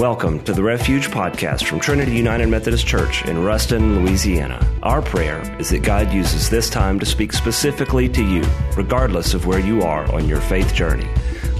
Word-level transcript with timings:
Welcome 0.00 0.42
to 0.44 0.54
the 0.54 0.62
Refuge 0.62 1.08
Podcast 1.08 1.66
from 1.66 1.78
Trinity 1.78 2.12
United 2.12 2.46
Methodist 2.46 2.86
Church 2.86 3.22
in 3.26 3.44
Ruston, 3.44 4.00
Louisiana. 4.00 4.66
Our 4.82 5.02
prayer 5.02 5.42
is 5.60 5.68
that 5.68 5.82
God 5.82 6.10
uses 6.10 6.48
this 6.48 6.70
time 6.70 6.98
to 7.00 7.06
speak 7.06 7.34
specifically 7.34 8.08
to 8.08 8.24
you, 8.24 8.42
regardless 8.78 9.34
of 9.34 9.44
where 9.44 9.58
you 9.58 9.82
are 9.82 10.10
on 10.10 10.26
your 10.26 10.40
faith 10.40 10.72
journey. 10.72 11.06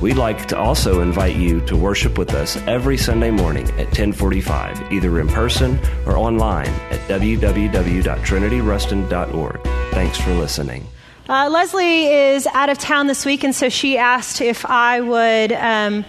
We'd 0.01 0.17
like 0.17 0.49
to 0.49 0.57
also 0.57 1.03
invite 1.03 1.37
you 1.37 1.61
to 1.67 1.77
worship 1.77 2.17
with 2.17 2.33
us 2.33 2.57
every 2.67 2.97
Sunday 2.97 3.31
morning 3.31 3.69
at 3.73 3.89
1045, 3.89 4.91
either 4.91 5.21
in 5.21 5.29
person 5.29 5.79
or 6.07 6.17
online 6.17 6.71
at 6.91 7.01
www.trinityruston.org. 7.11 9.61
Thanks 9.93 10.19
for 10.19 10.33
listening. 10.33 10.87
Uh, 11.29 11.51
Leslie 11.53 12.07
is 12.07 12.47
out 12.47 12.71
of 12.71 12.79
town 12.79 13.07
this 13.07 13.27
week, 13.27 13.45
and 13.45 13.55
so 13.55 13.69
she 13.69 13.99
asked 13.99 14.41
if 14.41 14.65
I 14.65 15.03
would 15.03 15.53
um, 15.53 16.07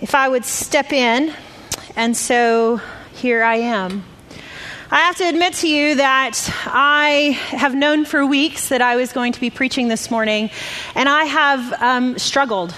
if 0.00 0.14
I 0.14 0.28
would 0.28 0.44
step 0.44 0.92
in, 0.92 1.34
and 1.96 2.16
so 2.16 2.80
here 3.14 3.42
I 3.42 3.56
am. 3.56 4.04
I 4.90 5.00
have 5.00 5.16
to 5.16 5.28
admit 5.28 5.54
to 5.54 5.68
you 5.68 5.96
that 5.96 6.52
I 6.66 7.38
have 7.50 7.74
known 7.74 8.04
for 8.04 8.26
weeks 8.26 8.70
that 8.70 8.82
I 8.82 8.96
was 8.96 9.12
going 9.12 9.32
to 9.32 9.40
be 9.40 9.50
preaching 9.50 9.88
this 9.88 10.10
morning, 10.10 10.50
and 10.94 11.08
I 11.08 11.24
have 11.24 11.82
um, 11.82 12.18
struggled 12.18 12.74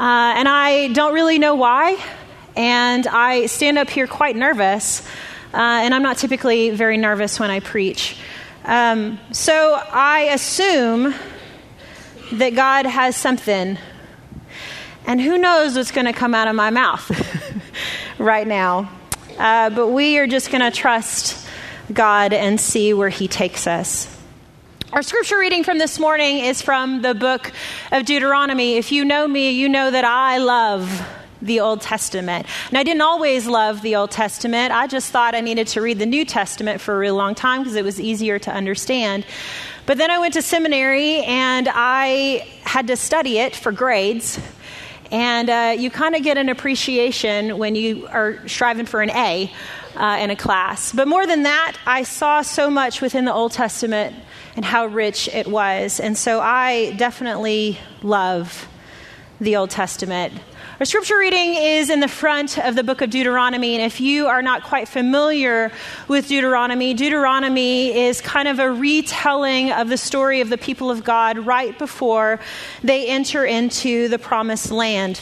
uh, 0.00 0.32
and 0.34 0.48
I 0.48 0.88
don't 0.88 1.12
really 1.12 1.38
know 1.38 1.56
why. 1.56 2.02
And 2.56 3.06
I 3.06 3.44
stand 3.44 3.76
up 3.76 3.90
here 3.90 4.06
quite 4.06 4.34
nervous. 4.34 5.06
Uh, 5.52 5.58
and 5.58 5.94
I'm 5.94 6.02
not 6.02 6.16
typically 6.16 6.70
very 6.70 6.96
nervous 6.96 7.38
when 7.38 7.50
I 7.50 7.60
preach. 7.60 8.16
Um, 8.64 9.20
so 9.32 9.78
I 9.92 10.30
assume 10.32 11.14
that 12.32 12.54
God 12.54 12.86
has 12.86 13.14
something. 13.14 13.76
And 15.06 15.20
who 15.20 15.36
knows 15.36 15.76
what's 15.76 15.90
going 15.90 16.06
to 16.06 16.14
come 16.14 16.34
out 16.34 16.48
of 16.48 16.54
my 16.54 16.70
mouth 16.70 17.10
right 18.20 18.46
now. 18.46 18.90
Uh, 19.38 19.70
but 19.70 19.88
we 19.88 20.18
are 20.18 20.26
just 20.26 20.50
going 20.50 20.60
to 20.60 20.70
trust 20.70 21.46
God 21.92 22.32
and 22.32 22.60
see 22.60 22.92
where 22.92 23.08
He 23.08 23.26
takes 23.26 23.66
us. 23.66 24.14
Our 24.92 25.02
scripture 25.02 25.38
reading 25.38 25.64
from 25.64 25.78
this 25.78 25.98
morning 25.98 26.40
is 26.40 26.60
from 26.60 27.00
the 27.00 27.14
book 27.14 27.52
of 27.90 28.04
Deuteronomy. 28.04 28.74
If 28.74 28.92
you 28.92 29.04
know 29.04 29.26
me, 29.26 29.50
you 29.52 29.68
know 29.68 29.90
that 29.90 30.04
I 30.04 30.38
love 30.38 31.08
the 31.40 31.60
Old 31.60 31.80
Testament. 31.80 32.46
And 32.68 32.76
I 32.76 32.82
didn't 32.82 33.00
always 33.00 33.46
love 33.46 33.80
the 33.80 33.96
Old 33.96 34.10
Testament. 34.10 34.72
I 34.72 34.86
just 34.86 35.10
thought 35.10 35.34
I 35.34 35.40
needed 35.40 35.68
to 35.68 35.80
read 35.80 35.98
the 35.98 36.06
New 36.06 36.24
Testament 36.24 36.80
for 36.80 36.94
a 36.94 36.98
real 36.98 37.14
long 37.14 37.34
time 37.34 37.60
because 37.60 37.76
it 37.76 37.84
was 37.84 37.98
easier 37.98 38.38
to 38.40 38.52
understand. 38.52 39.24
But 39.86 39.96
then 39.96 40.10
I 40.10 40.18
went 40.18 40.34
to 40.34 40.42
seminary 40.42 41.22
and 41.22 41.68
I 41.72 42.46
had 42.62 42.88
to 42.88 42.96
study 42.96 43.38
it 43.38 43.56
for 43.56 43.72
grades. 43.72 44.38
And 45.10 45.50
uh, 45.50 45.74
you 45.76 45.90
kind 45.90 46.14
of 46.14 46.22
get 46.22 46.38
an 46.38 46.48
appreciation 46.48 47.58
when 47.58 47.74
you 47.74 48.06
are 48.08 48.46
striving 48.46 48.86
for 48.86 49.02
an 49.02 49.10
A 49.10 49.52
uh, 49.96 50.18
in 50.20 50.30
a 50.30 50.36
class. 50.36 50.92
But 50.92 51.08
more 51.08 51.26
than 51.26 51.42
that, 51.42 51.76
I 51.86 52.04
saw 52.04 52.42
so 52.42 52.70
much 52.70 53.00
within 53.00 53.24
the 53.24 53.32
Old 53.32 53.52
Testament 53.52 54.14
and 54.56 54.64
how 54.64 54.86
rich 54.86 55.28
it 55.28 55.46
was. 55.46 56.00
And 56.00 56.16
so 56.16 56.40
I 56.40 56.92
definitely 56.96 57.78
love 58.02 58.68
the 59.40 59.56
Old 59.56 59.70
Testament. 59.70 60.34
Our 60.80 60.86
scripture 60.86 61.18
reading 61.18 61.56
is 61.56 61.90
in 61.90 62.00
the 62.00 62.08
front 62.08 62.56
of 62.56 62.74
the 62.74 62.82
book 62.82 63.02
of 63.02 63.10
Deuteronomy. 63.10 63.74
And 63.74 63.84
if 63.84 64.00
you 64.00 64.28
are 64.28 64.40
not 64.40 64.62
quite 64.62 64.88
familiar 64.88 65.70
with 66.08 66.28
Deuteronomy, 66.28 66.94
Deuteronomy 66.94 67.94
is 67.94 68.22
kind 68.22 68.48
of 68.48 68.58
a 68.58 68.72
retelling 68.72 69.72
of 69.72 69.90
the 69.90 69.98
story 69.98 70.40
of 70.40 70.48
the 70.48 70.56
people 70.56 70.90
of 70.90 71.04
God 71.04 71.40
right 71.40 71.78
before 71.78 72.40
they 72.82 73.08
enter 73.08 73.44
into 73.44 74.08
the 74.08 74.18
promised 74.18 74.70
land. 74.70 75.20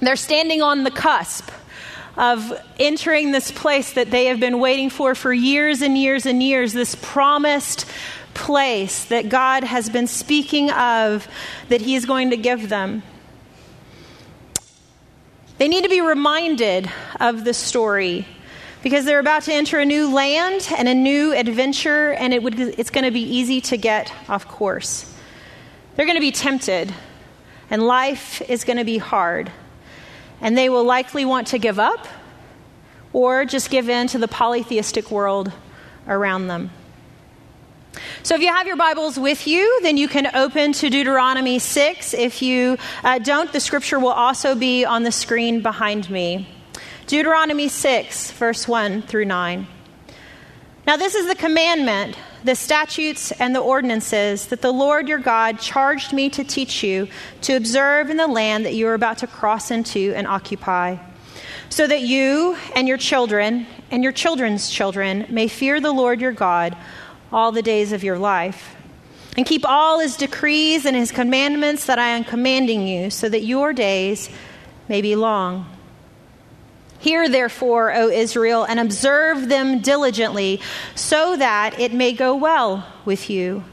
They're 0.00 0.16
standing 0.16 0.60
on 0.60 0.82
the 0.82 0.90
cusp 0.90 1.52
of 2.16 2.52
entering 2.80 3.30
this 3.30 3.52
place 3.52 3.92
that 3.92 4.10
they 4.10 4.24
have 4.24 4.40
been 4.40 4.58
waiting 4.58 4.90
for 4.90 5.14
for 5.14 5.32
years 5.32 5.82
and 5.82 5.96
years 5.96 6.26
and 6.26 6.42
years, 6.42 6.72
this 6.72 6.96
promised 6.96 7.86
place 8.34 9.04
that 9.04 9.28
God 9.28 9.62
has 9.62 9.88
been 9.88 10.08
speaking 10.08 10.68
of 10.72 11.28
that 11.68 11.80
He 11.80 11.94
is 11.94 12.06
going 12.06 12.30
to 12.30 12.36
give 12.36 12.68
them. 12.68 13.04
They 15.60 15.68
need 15.68 15.84
to 15.84 15.90
be 15.90 16.00
reminded 16.00 16.90
of 17.20 17.44
the 17.44 17.52
story 17.52 18.26
because 18.82 19.04
they're 19.04 19.18
about 19.18 19.42
to 19.42 19.52
enter 19.52 19.78
a 19.78 19.84
new 19.84 20.10
land 20.10 20.66
and 20.74 20.88
a 20.88 20.94
new 20.94 21.34
adventure, 21.34 22.12
and 22.12 22.32
it 22.32 22.42
would, 22.42 22.58
it's 22.58 22.88
going 22.88 23.04
to 23.04 23.10
be 23.10 23.20
easy 23.20 23.60
to 23.60 23.76
get 23.76 24.10
off 24.26 24.48
course. 24.48 25.04
They're 25.94 26.06
going 26.06 26.16
to 26.16 26.22
be 26.22 26.32
tempted, 26.32 26.94
and 27.68 27.86
life 27.86 28.40
is 28.48 28.64
going 28.64 28.78
to 28.78 28.86
be 28.86 28.96
hard. 28.96 29.52
And 30.40 30.56
they 30.56 30.70
will 30.70 30.84
likely 30.84 31.26
want 31.26 31.48
to 31.48 31.58
give 31.58 31.78
up 31.78 32.08
or 33.12 33.44
just 33.44 33.68
give 33.68 33.90
in 33.90 34.06
to 34.06 34.18
the 34.18 34.28
polytheistic 34.28 35.10
world 35.10 35.52
around 36.08 36.46
them. 36.46 36.70
So, 38.22 38.34
if 38.34 38.40
you 38.40 38.48
have 38.48 38.66
your 38.66 38.76
Bibles 38.76 39.18
with 39.18 39.46
you, 39.46 39.80
then 39.82 39.96
you 39.96 40.06
can 40.06 40.34
open 40.34 40.72
to 40.74 40.90
Deuteronomy 40.90 41.58
6. 41.58 42.14
If 42.14 42.42
you 42.42 42.78
uh, 43.02 43.18
don't, 43.18 43.52
the 43.52 43.60
scripture 43.60 43.98
will 43.98 44.08
also 44.08 44.54
be 44.54 44.84
on 44.84 45.02
the 45.02 45.12
screen 45.12 45.60
behind 45.60 46.08
me. 46.08 46.48
Deuteronomy 47.06 47.68
6, 47.68 48.30
verse 48.32 48.68
1 48.68 49.02
through 49.02 49.24
9. 49.24 49.66
Now, 50.86 50.96
this 50.96 51.14
is 51.14 51.26
the 51.26 51.34
commandment, 51.34 52.16
the 52.44 52.54
statutes, 52.54 53.32
and 53.32 53.54
the 53.54 53.60
ordinances 53.60 54.46
that 54.46 54.62
the 54.62 54.72
Lord 54.72 55.08
your 55.08 55.18
God 55.18 55.58
charged 55.58 56.12
me 56.12 56.30
to 56.30 56.44
teach 56.44 56.84
you 56.84 57.08
to 57.42 57.56
observe 57.56 58.10
in 58.10 58.16
the 58.16 58.28
land 58.28 58.64
that 58.64 58.74
you 58.74 58.86
are 58.86 58.94
about 58.94 59.18
to 59.18 59.26
cross 59.26 59.70
into 59.70 60.12
and 60.14 60.26
occupy, 60.26 60.96
so 61.68 61.86
that 61.86 62.02
you 62.02 62.56
and 62.76 62.86
your 62.86 62.98
children 62.98 63.66
and 63.90 64.04
your 64.04 64.12
children's 64.12 64.70
children 64.70 65.26
may 65.28 65.48
fear 65.48 65.80
the 65.80 65.92
Lord 65.92 66.20
your 66.20 66.32
God 66.32 66.76
all 67.32 67.52
the 67.52 67.62
days 67.62 67.92
of 67.92 68.04
your 68.04 68.18
life. 68.18 68.76
And 69.36 69.46
keep 69.46 69.64
all 69.64 70.00
his 70.00 70.16
decrees 70.16 70.84
and 70.84 70.96
his 70.96 71.12
commandments 71.12 71.86
that 71.86 71.98
I 71.98 72.08
am 72.08 72.24
commanding 72.24 72.86
you, 72.86 73.10
so 73.10 73.28
that 73.28 73.44
your 73.44 73.72
days 73.72 74.28
may 74.88 75.00
be 75.00 75.14
long. 75.14 75.66
Hear, 76.98 77.28
therefore, 77.28 77.94
O 77.94 78.08
Israel, 78.08 78.64
and 78.64 78.78
observe 78.78 79.48
them 79.48 79.80
diligently, 79.80 80.60
so 80.94 81.36
that 81.36 81.78
it 81.78 81.94
may 81.94 82.12
go 82.12 82.34
well 82.34 82.86
with 83.04 83.30
you, 83.30 83.64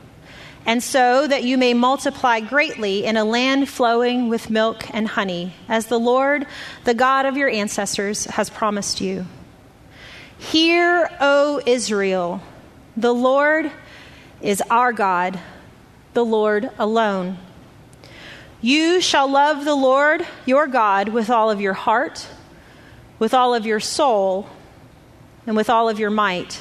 and 0.65 0.81
so 0.81 1.27
that 1.27 1.43
you 1.43 1.57
may 1.57 1.73
multiply 1.73 2.39
greatly 2.39 3.03
in 3.03 3.17
a 3.17 3.25
land 3.25 3.67
flowing 3.67 4.29
with 4.29 4.49
milk 4.49 4.85
and 4.93 5.07
honey, 5.07 5.53
as 5.67 5.87
the 5.87 5.99
Lord, 5.99 6.45
the 6.85 6.93
God 6.93 7.25
of 7.25 7.35
your 7.35 7.49
ancestors, 7.49 8.25
has 8.25 8.49
promised 8.49 9.01
you. 9.01 9.25
Hear, 10.37 11.09
O 11.19 11.61
Israel 11.65 12.41
the 12.97 13.13
Lord 13.13 13.71
is 14.41 14.61
our 14.69 14.91
God, 14.91 15.39
the 16.13 16.25
Lord 16.25 16.69
alone. 16.79 17.37
You 18.59 18.99
shall 19.01 19.29
love 19.29 19.65
the 19.65 19.75
Lord 19.75 20.25
your 20.45 20.65
God 20.65 21.09
with 21.09 21.29
all 21.29 21.51
of 21.51 21.61
your 21.61 21.73
heart, 21.73 22.27
with 23.19 23.35
all 23.35 23.53
of 23.53 23.67
your 23.67 23.79
soul, 23.79 24.49
and 25.45 25.55
with 25.55 25.69
all 25.69 25.89
of 25.89 25.99
your 25.99 26.09
might. 26.09 26.59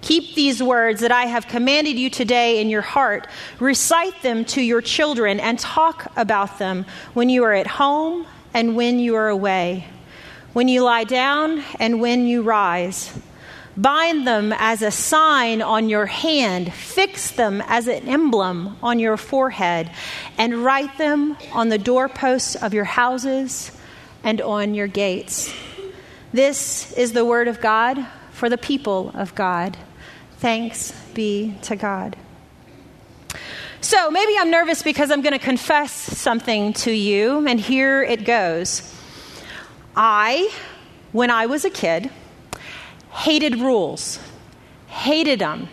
Keep 0.00 0.34
these 0.34 0.62
words 0.62 1.00
that 1.00 1.12
I 1.12 1.26
have 1.26 1.46
commanded 1.46 1.98
you 1.98 2.08
today 2.08 2.60
in 2.60 2.70
your 2.70 2.80
heart. 2.82 3.26
Recite 3.58 4.22
them 4.22 4.44
to 4.46 4.62
your 4.62 4.80
children 4.80 5.40
and 5.40 5.58
talk 5.58 6.10
about 6.16 6.58
them 6.58 6.86
when 7.14 7.28
you 7.28 7.44
are 7.44 7.52
at 7.52 7.66
home 7.66 8.26
and 8.54 8.76
when 8.76 8.98
you 8.98 9.16
are 9.16 9.28
away, 9.28 9.86
when 10.52 10.68
you 10.68 10.82
lie 10.82 11.04
down 11.04 11.62
and 11.78 12.00
when 12.00 12.26
you 12.26 12.42
rise. 12.42 13.12
Bind 13.80 14.26
them 14.26 14.52
as 14.56 14.82
a 14.82 14.90
sign 14.90 15.62
on 15.62 15.88
your 15.88 16.04
hand, 16.04 16.72
fix 16.72 17.30
them 17.30 17.62
as 17.66 17.88
an 17.88 18.08
emblem 18.08 18.76
on 18.82 18.98
your 18.98 19.16
forehead, 19.16 19.90
and 20.36 20.64
write 20.64 20.98
them 20.98 21.36
on 21.52 21.70
the 21.70 21.78
doorposts 21.78 22.56
of 22.56 22.74
your 22.74 22.84
houses 22.84 23.72
and 24.22 24.42
on 24.42 24.74
your 24.74 24.86
gates. 24.86 25.54
This 26.32 26.92
is 26.92 27.12
the 27.12 27.24
word 27.24 27.48
of 27.48 27.60
God 27.60 28.06
for 28.32 28.50
the 28.50 28.58
people 28.58 29.12
of 29.14 29.34
God. 29.34 29.78
Thanks 30.38 30.92
be 31.14 31.54
to 31.62 31.76
God. 31.76 32.16
So 33.80 34.10
maybe 34.10 34.34
I'm 34.38 34.50
nervous 34.50 34.82
because 34.82 35.10
I'm 35.10 35.22
going 35.22 35.32
to 35.32 35.38
confess 35.38 35.92
something 35.92 36.74
to 36.74 36.90
you, 36.90 37.46
and 37.46 37.58
here 37.58 38.02
it 38.02 38.26
goes. 38.26 38.94
I, 39.96 40.52
when 41.12 41.30
I 41.30 41.46
was 41.46 41.64
a 41.64 41.70
kid, 41.70 42.10
hated 43.10 43.60
rules, 43.60 44.18
hated 44.86 45.38
them. 45.38 45.68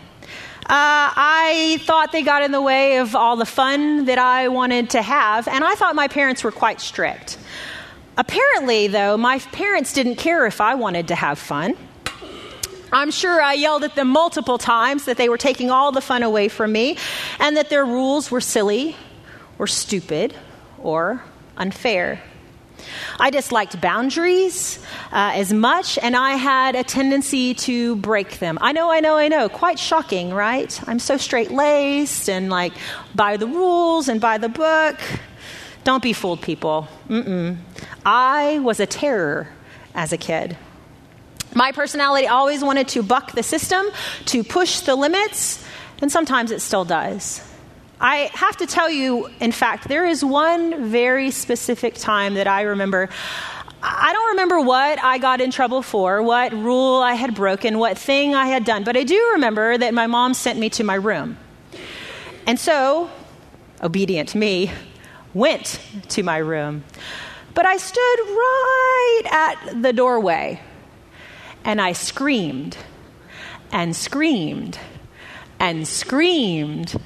Uh, 0.62 0.66
I 0.70 1.80
thought 1.84 2.12
they 2.12 2.22
got 2.22 2.42
in 2.42 2.52
the 2.52 2.60
way 2.60 2.98
of 2.98 3.16
all 3.16 3.36
the 3.36 3.46
fun 3.46 4.04
that 4.04 4.18
I 4.18 4.48
wanted 4.48 4.90
to 4.90 5.02
have, 5.02 5.48
and 5.48 5.64
I 5.64 5.74
thought 5.74 5.94
my 5.94 6.08
parents 6.08 6.44
were 6.44 6.52
quite 6.52 6.80
strict. 6.80 7.38
Apparently, 8.18 8.88
though, 8.88 9.16
my 9.16 9.38
parents 9.38 9.92
didn't 9.92 10.16
care 10.16 10.44
if 10.44 10.60
I 10.60 10.74
wanted 10.74 11.08
to 11.08 11.14
have 11.14 11.38
fun. 11.38 11.74
I'm 12.92 13.10
sure 13.10 13.40
I 13.40 13.52
yelled 13.52 13.84
at 13.84 13.94
them 13.94 14.08
multiple 14.08 14.58
times 14.58 15.04
that 15.04 15.16
they 15.16 15.28
were 15.28 15.38
taking 15.38 15.70
all 15.70 15.92
the 15.92 16.00
fun 16.00 16.22
away 16.22 16.48
from 16.48 16.72
me 16.72 16.96
and 17.38 17.56
that 17.56 17.70
their 17.70 17.84
rules 17.84 18.30
were 18.30 18.40
silly 18.40 18.96
or 19.58 19.66
stupid 19.66 20.34
or 20.78 21.22
unfair. 21.56 22.22
I 23.18 23.30
disliked 23.30 23.80
boundaries 23.80 24.78
uh, 25.12 25.32
as 25.34 25.52
much, 25.52 25.98
and 25.98 26.16
I 26.16 26.32
had 26.32 26.74
a 26.74 26.84
tendency 26.84 27.54
to 27.54 27.96
break 27.96 28.38
them. 28.38 28.58
I 28.60 28.72
know, 28.72 28.90
I 28.90 29.00
know, 29.00 29.16
I 29.16 29.28
know. 29.28 29.48
Quite 29.48 29.78
shocking, 29.78 30.32
right? 30.32 30.78
I'm 30.88 30.98
so 30.98 31.16
straight 31.16 31.50
laced 31.50 32.28
and 32.28 32.50
like 32.50 32.72
by 33.14 33.36
the 33.36 33.46
rules 33.46 34.08
and 34.08 34.20
by 34.20 34.38
the 34.38 34.48
book. 34.48 34.96
Don't 35.84 36.02
be 36.02 36.12
fooled, 36.12 36.42
people. 36.42 36.88
Mm-mm. 37.08 37.56
I 38.04 38.58
was 38.58 38.80
a 38.80 38.86
terror 38.86 39.48
as 39.94 40.12
a 40.12 40.18
kid. 40.18 40.56
My 41.54 41.72
personality 41.72 42.26
always 42.26 42.62
wanted 42.62 42.88
to 42.88 43.02
buck 43.02 43.32
the 43.32 43.42
system, 43.42 43.86
to 44.26 44.44
push 44.44 44.80
the 44.80 44.94
limits, 44.94 45.64
and 46.00 46.12
sometimes 46.12 46.50
it 46.50 46.60
still 46.60 46.84
does. 46.84 47.40
I 48.00 48.30
have 48.32 48.56
to 48.58 48.66
tell 48.66 48.88
you, 48.88 49.28
in 49.40 49.50
fact, 49.50 49.88
there 49.88 50.06
is 50.06 50.24
one 50.24 50.88
very 50.88 51.30
specific 51.32 51.94
time 51.94 52.34
that 52.34 52.46
I 52.46 52.62
remember. 52.62 53.08
I 53.82 54.12
don't 54.12 54.30
remember 54.30 54.60
what 54.60 55.02
I 55.02 55.18
got 55.18 55.40
in 55.40 55.50
trouble 55.50 55.82
for, 55.82 56.22
what 56.22 56.52
rule 56.52 57.00
I 57.00 57.14
had 57.14 57.34
broken, 57.34 57.78
what 57.78 57.98
thing 57.98 58.34
I 58.34 58.46
had 58.46 58.64
done, 58.64 58.84
but 58.84 58.96
I 58.96 59.02
do 59.02 59.30
remember 59.32 59.76
that 59.78 59.94
my 59.94 60.06
mom 60.06 60.34
sent 60.34 60.58
me 60.58 60.70
to 60.70 60.84
my 60.84 60.94
room. 60.94 61.38
And 62.46 62.58
so, 62.58 63.10
obedient 63.82 64.34
me, 64.34 64.70
went 65.34 65.80
to 66.10 66.22
my 66.22 66.38
room. 66.38 66.84
But 67.54 67.66
I 67.66 67.76
stood 67.76 68.00
right 68.00 69.22
at 69.30 69.82
the 69.82 69.92
doorway 69.92 70.60
and 71.64 71.80
I 71.80 71.92
screamed 71.92 72.76
and 73.72 73.94
screamed 73.94 74.78
and 75.58 75.86
screamed 75.86 77.00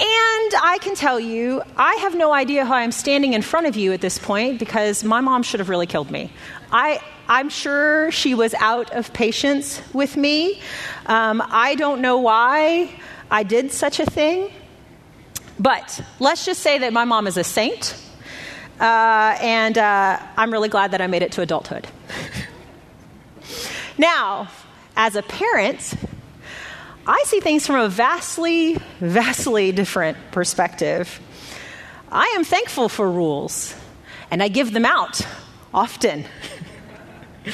and 0.00 0.54
I 0.62 0.78
can 0.80 0.94
tell 0.94 1.18
you, 1.18 1.60
I 1.76 1.94
have 1.96 2.14
no 2.14 2.32
idea 2.32 2.64
how 2.64 2.74
I'm 2.74 2.92
standing 2.92 3.32
in 3.32 3.42
front 3.42 3.66
of 3.66 3.76
you 3.76 3.92
at 3.92 4.00
this 4.00 4.16
point 4.18 4.60
because 4.60 5.02
my 5.02 5.20
mom 5.20 5.42
should 5.42 5.58
have 5.58 5.68
really 5.68 5.86
killed 5.86 6.10
me. 6.10 6.30
I, 6.70 7.00
I'm 7.26 7.48
sure 7.48 8.12
she 8.12 8.34
was 8.34 8.54
out 8.54 8.92
of 8.92 9.12
patience 9.12 9.82
with 9.92 10.16
me. 10.16 10.60
Um, 11.06 11.42
I 11.44 11.74
don't 11.74 12.00
know 12.00 12.18
why 12.18 12.90
I 13.28 13.42
did 13.42 13.72
such 13.72 13.98
a 13.98 14.06
thing. 14.06 14.52
But 15.58 16.00
let's 16.20 16.44
just 16.44 16.60
say 16.60 16.78
that 16.78 16.92
my 16.92 17.04
mom 17.04 17.26
is 17.26 17.36
a 17.36 17.42
saint. 17.42 18.00
Uh, 18.78 19.36
and 19.40 19.76
uh, 19.76 20.20
I'm 20.36 20.52
really 20.52 20.68
glad 20.68 20.92
that 20.92 21.00
I 21.00 21.08
made 21.08 21.22
it 21.22 21.32
to 21.32 21.42
adulthood. 21.42 21.88
now, 23.98 24.48
as 24.96 25.16
a 25.16 25.22
parent, 25.22 25.94
I 27.08 27.22
see 27.24 27.40
things 27.40 27.66
from 27.66 27.76
a 27.76 27.88
vastly, 27.88 28.76
vastly 29.00 29.72
different 29.72 30.18
perspective. 30.30 31.20
I 32.12 32.34
am 32.36 32.44
thankful 32.44 32.90
for 32.90 33.10
rules, 33.10 33.74
and 34.30 34.42
I 34.42 34.48
give 34.48 34.74
them 34.74 34.84
out 34.84 35.26
often. 35.72 36.26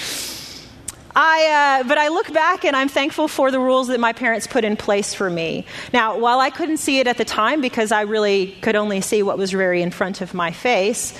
I, 1.16 1.82
uh, 1.84 1.86
but 1.86 1.98
I 1.98 2.08
look 2.08 2.32
back 2.32 2.64
and 2.64 2.74
I'm 2.74 2.88
thankful 2.88 3.28
for 3.28 3.52
the 3.52 3.60
rules 3.60 3.86
that 3.86 4.00
my 4.00 4.12
parents 4.12 4.48
put 4.48 4.64
in 4.64 4.76
place 4.76 5.14
for 5.14 5.30
me. 5.30 5.66
Now, 5.92 6.18
while 6.18 6.40
I 6.40 6.50
couldn't 6.50 6.78
see 6.78 6.98
it 6.98 7.06
at 7.06 7.16
the 7.16 7.24
time 7.24 7.60
because 7.60 7.92
I 7.92 8.00
really 8.00 8.56
could 8.60 8.74
only 8.74 9.00
see 9.00 9.22
what 9.22 9.38
was 9.38 9.52
very 9.52 9.82
in 9.82 9.92
front 9.92 10.20
of 10.20 10.34
my 10.34 10.50
face, 10.50 11.16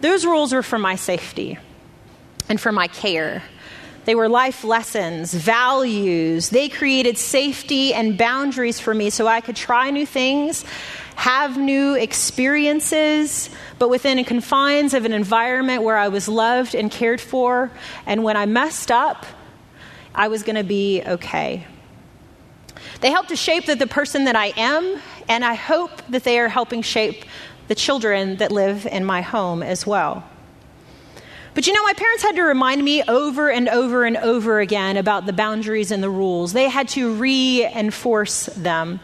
those 0.00 0.26
rules 0.26 0.52
were 0.52 0.64
for 0.64 0.80
my 0.80 0.96
safety 0.96 1.56
and 2.48 2.60
for 2.60 2.72
my 2.72 2.88
care. 2.88 3.44
They 4.06 4.14
were 4.14 4.28
life 4.28 4.62
lessons, 4.62 5.34
values. 5.34 6.50
They 6.50 6.68
created 6.68 7.18
safety 7.18 7.92
and 7.92 8.16
boundaries 8.16 8.78
for 8.78 8.94
me 8.94 9.10
so 9.10 9.26
I 9.26 9.40
could 9.40 9.56
try 9.56 9.90
new 9.90 10.06
things, 10.06 10.64
have 11.16 11.58
new 11.58 11.94
experiences, 11.94 13.50
but 13.80 13.90
within 13.90 14.18
the 14.18 14.24
confines 14.24 14.94
of 14.94 15.04
an 15.06 15.12
environment 15.12 15.82
where 15.82 15.96
I 15.96 16.06
was 16.06 16.28
loved 16.28 16.76
and 16.76 16.88
cared 16.88 17.20
for. 17.20 17.72
And 18.06 18.22
when 18.22 18.36
I 18.36 18.46
messed 18.46 18.92
up, 18.92 19.26
I 20.14 20.28
was 20.28 20.44
going 20.44 20.56
to 20.56 20.64
be 20.64 21.02
okay. 21.04 21.66
They 23.00 23.10
help 23.10 23.26
to 23.26 23.36
shape 23.36 23.66
the, 23.66 23.74
the 23.74 23.88
person 23.88 24.24
that 24.24 24.36
I 24.36 24.52
am, 24.56 25.00
and 25.28 25.44
I 25.44 25.54
hope 25.54 25.90
that 26.10 26.22
they 26.22 26.38
are 26.38 26.48
helping 26.48 26.82
shape 26.82 27.24
the 27.66 27.74
children 27.74 28.36
that 28.36 28.52
live 28.52 28.86
in 28.86 29.04
my 29.04 29.20
home 29.20 29.64
as 29.64 29.84
well. 29.84 30.22
But 31.56 31.66
you 31.66 31.72
know, 31.72 31.82
my 31.84 31.94
parents 31.94 32.22
had 32.22 32.36
to 32.36 32.42
remind 32.42 32.84
me 32.84 33.02
over 33.04 33.50
and 33.50 33.66
over 33.70 34.04
and 34.04 34.18
over 34.18 34.60
again 34.60 34.98
about 34.98 35.24
the 35.24 35.32
boundaries 35.32 35.90
and 35.90 36.02
the 36.02 36.10
rules. 36.10 36.52
They 36.52 36.68
had 36.68 36.86
to 36.88 37.14
reinforce 37.14 38.44
them. 38.44 39.00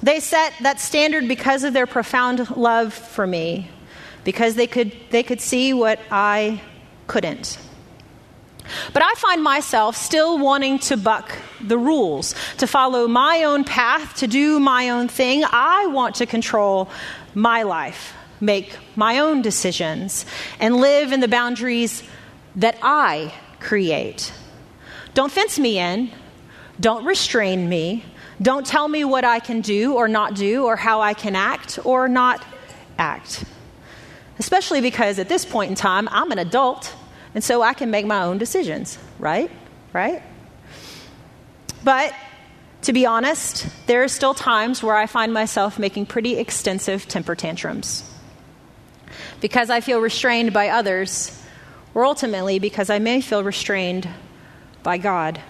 They 0.00 0.20
set 0.20 0.52
that 0.60 0.78
standard 0.78 1.26
because 1.26 1.64
of 1.64 1.72
their 1.72 1.88
profound 1.88 2.56
love 2.56 2.94
for 2.94 3.26
me, 3.26 3.68
because 4.22 4.54
they 4.54 4.68
could, 4.68 4.94
they 5.10 5.24
could 5.24 5.40
see 5.40 5.72
what 5.72 5.98
I 6.08 6.62
couldn't. 7.08 7.58
But 8.92 9.02
I 9.02 9.14
find 9.14 9.42
myself 9.42 9.96
still 9.96 10.38
wanting 10.38 10.78
to 10.80 10.96
buck 10.96 11.36
the 11.60 11.76
rules, 11.76 12.36
to 12.58 12.68
follow 12.68 13.08
my 13.08 13.42
own 13.42 13.64
path, 13.64 14.14
to 14.18 14.28
do 14.28 14.60
my 14.60 14.90
own 14.90 15.08
thing. 15.08 15.42
I 15.50 15.86
want 15.86 16.14
to 16.16 16.26
control 16.26 16.88
my 17.34 17.64
life 17.64 18.14
make 18.42 18.76
my 18.96 19.20
own 19.20 19.40
decisions 19.40 20.26
and 20.58 20.76
live 20.76 21.12
in 21.12 21.20
the 21.20 21.28
boundaries 21.28 22.02
that 22.56 22.76
I 22.82 23.32
create. 23.60 24.32
Don't 25.14 25.30
fence 25.30 25.58
me 25.58 25.78
in. 25.78 26.10
Don't 26.80 27.04
restrain 27.04 27.68
me. 27.68 28.04
Don't 28.42 28.66
tell 28.66 28.88
me 28.88 29.04
what 29.04 29.24
I 29.24 29.38
can 29.38 29.60
do 29.60 29.94
or 29.94 30.08
not 30.08 30.34
do 30.34 30.64
or 30.64 30.74
how 30.74 31.00
I 31.00 31.14
can 31.14 31.36
act 31.36 31.78
or 31.84 32.08
not 32.08 32.44
act. 32.98 33.44
Especially 34.40 34.80
because 34.80 35.20
at 35.20 35.28
this 35.28 35.44
point 35.44 35.70
in 35.70 35.76
time, 35.76 36.08
I'm 36.10 36.32
an 36.32 36.40
adult 36.40 36.92
and 37.36 37.44
so 37.44 37.62
I 37.62 37.74
can 37.74 37.92
make 37.92 38.06
my 38.06 38.24
own 38.24 38.38
decisions, 38.38 38.98
right? 39.20 39.50
Right? 39.92 40.20
But 41.84 42.12
to 42.82 42.92
be 42.92 43.06
honest, 43.06 43.68
there 43.86 44.02
are 44.02 44.08
still 44.08 44.34
times 44.34 44.82
where 44.82 44.96
I 44.96 45.06
find 45.06 45.32
myself 45.32 45.78
making 45.78 46.06
pretty 46.06 46.38
extensive 46.38 47.06
temper 47.06 47.36
tantrums 47.36 48.11
because 49.42 49.68
I 49.68 49.80
feel 49.80 50.00
restrained 50.00 50.52
by 50.54 50.68
others, 50.68 51.36
or 51.94 52.06
ultimately 52.06 52.60
because 52.60 52.88
I 52.88 53.00
may 53.00 53.20
feel 53.20 53.44
restrained 53.44 54.08
by 54.82 54.96
God. 54.96 55.40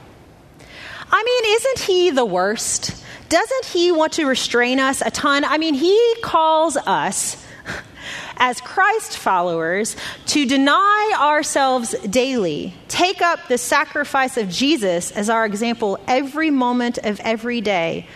I 1.10 1.22
mean, 1.22 1.56
isn't 1.56 1.78
He 1.80 2.10
the 2.10 2.24
worst? 2.24 3.04
Doesn't 3.28 3.66
He 3.66 3.92
want 3.92 4.14
to 4.14 4.24
restrain 4.24 4.80
us 4.80 5.02
a 5.02 5.10
ton? 5.10 5.44
I 5.44 5.58
mean, 5.58 5.74
He 5.74 6.16
calls 6.22 6.78
us 6.78 7.44
as 8.38 8.62
Christ 8.62 9.18
followers 9.18 9.94
to 10.28 10.46
deny 10.46 11.14
ourselves 11.20 11.92
daily, 11.99 12.72
take 12.88 13.20
up 13.20 13.46
the 13.49 13.58
sacrifice 13.58 14.38
of 14.38 14.49
Jesus 14.49 15.11
as 15.12 15.28
our 15.28 15.44
example 15.44 16.00
every 16.08 16.50
moment 16.50 16.96
of 16.96 17.20
every 17.20 17.61
day, 17.61 18.08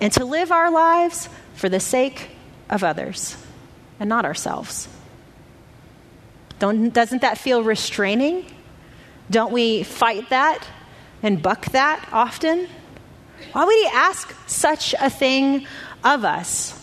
and 0.00 0.10
to 0.14 0.24
live 0.24 0.50
our 0.50 0.70
lives 0.70 1.28
for 1.54 1.68
the 1.68 1.78
sake 1.78 2.30
of 2.70 2.82
others 2.82 3.36
and 3.98 4.08
not 4.08 4.24
ourselves. 4.24 4.88
Don't, 6.60 6.90
doesn't 6.90 7.22
that 7.22 7.38
feel 7.38 7.64
restraining? 7.64 8.44
Don't 9.30 9.50
we 9.50 9.82
fight 9.82 10.28
that 10.28 10.68
and 11.22 11.42
buck 11.42 11.64
that 11.72 12.06
often? 12.12 12.68
Why 13.52 13.64
would 13.64 13.74
he 13.74 13.86
ask 13.86 14.34
such 14.46 14.94
a 15.00 15.08
thing 15.08 15.66
of 16.04 16.24
us? 16.24 16.78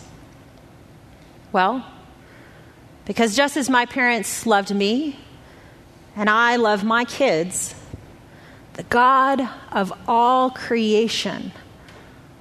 Well, 1.52 1.86
because 3.04 3.36
just 3.36 3.56
as 3.56 3.70
my 3.70 3.86
parents 3.86 4.46
loved 4.46 4.74
me 4.74 5.18
and 6.16 6.28
I 6.28 6.56
love 6.56 6.82
my 6.82 7.04
kids, 7.04 7.74
the 8.74 8.82
God 8.82 9.48
of 9.70 9.92
all 10.08 10.50
creation 10.50 11.52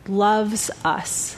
loves 0.07 0.71
us. 0.83 1.37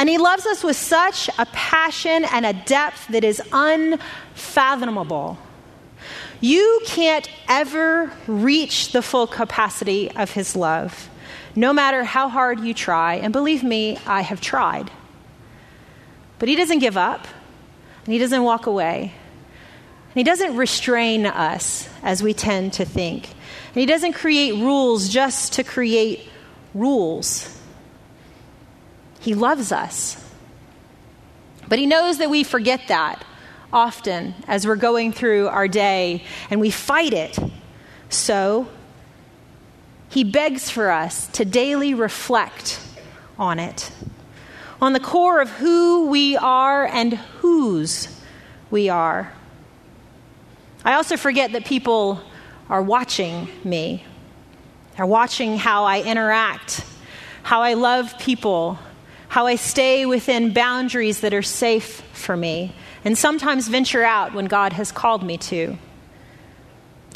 And 0.00 0.08
he 0.08 0.16
loves 0.16 0.46
us 0.46 0.64
with 0.64 0.76
such 0.76 1.28
a 1.38 1.44
passion 1.52 2.24
and 2.24 2.46
a 2.46 2.54
depth 2.54 3.08
that 3.08 3.22
is 3.22 3.42
unfathomable. 3.52 5.36
You 6.40 6.80
can't 6.86 7.28
ever 7.46 8.10
reach 8.26 8.92
the 8.92 9.02
full 9.02 9.26
capacity 9.26 10.10
of 10.12 10.30
his 10.30 10.56
love, 10.56 11.10
no 11.54 11.74
matter 11.74 12.02
how 12.02 12.30
hard 12.30 12.60
you 12.60 12.72
try. 12.72 13.16
And 13.16 13.30
believe 13.30 13.62
me, 13.62 13.98
I 14.06 14.22
have 14.22 14.40
tried. 14.40 14.90
But 16.38 16.48
he 16.48 16.56
doesn't 16.56 16.78
give 16.78 16.96
up, 16.96 17.26
and 18.06 18.14
he 18.14 18.18
doesn't 18.18 18.42
walk 18.42 18.64
away. 18.64 19.02
And 19.02 20.14
he 20.14 20.24
doesn't 20.24 20.56
restrain 20.56 21.26
us 21.26 21.86
as 22.02 22.22
we 22.22 22.32
tend 22.32 22.72
to 22.72 22.86
think. 22.86 23.28
And 23.28 23.76
he 23.76 23.84
doesn't 23.84 24.14
create 24.14 24.54
rules 24.54 25.10
just 25.10 25.52
to 25.52 25.62
create 25.62 26.26
rules. 26.72 27.54
He 29.20 29.34
loves 29.34 29.70
us. 29.70 30.22
But 31.68 31.78
He 31.78 31.86
knows 31.86 32.18
that 32.18 32.30
we 32.30 32.42
forget 32.42 32.88
that 32.88 33.24
often 33.72 34.34
as 34.48 34.66
we're 34.66 34.76
going 34.76 35.12
through 35.12 35.46
our 35.48 35.68
day 35.68 36.24
and 36.50 36.60
we 36.60 36.70
fight 36.70 37.12
it. 37.12 37.38
So, 38.08 38.68
He 40.08 40.24
begs 40.24 40.70
for 40.70 40.90
us 40.90 41.28
to 41.28 41.44
daily 41.44 41.94
reflect 41.94 42.80
on 43.38 43.58
it, 43.58 43.92
on 44.80 44.92
the 44.92 45.00
core 45.00 45.40
of 45.40 45.50
who 45.50 46.06
we 46.06 46.36
are 46.36 46.86
and 46.86 47.14
whose 47.14 48.20
we 48.70 48.88
are. 48.88 49.32
I 50.84 50.94
also 50.94 51.16
forget 51.16 51.52
that 51.52 51.64
people 51.64 52.22
are 52.68 52.82
watching 52.82 53.48
me. 53.64 54.04
They're 54.96 55.06
watching 55.06 55.58
how 55.58 55.84
I 55.84 56.02
interact, 56.02 56.84
how 57.42 57.62
I 57.62 57.74
love 57.74 58.18
people, 58.18 58.78
how 59.30 59.46
I 59.46 59.54
stay 59.54 60.06
within 60.06 60.52
boundaries 60.52 61.20
that 61.20 61.32
are 61.32 61.40
safe 61.40 62.02
for 62.12 62.36
me, 62.36 62.74
and 63.04 63.16
sometimes 63.16 63.68
venture 63.68 64.02
out 64.02 64.34
when 64.34 64.46
God 64.46 64.72
has 64.72 64.90
called 64.90 65.22
me 65.22 65.38
to. 65.38 65.78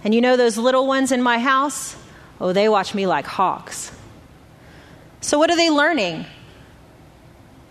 And 0.05 0.15
you 0.15 0.21
know 0.21 0.37
those 0.37 0.57
little 0.57 0.87
ones 0.87 1.11
in 1.11 1.21
my 1.21 1.39
house? 1.41 1.97
Oh, 2.41 2.53
they 2.53 2.69
watch 2.69 2.95
me 2.95 3.09
like 3.09 3.27
hawks. 3.27 3.91
So, 5.23 5.39
what 5.39 5.51
are 5.51 5.57
they 5.57 5.71
learning? 5.71 6.25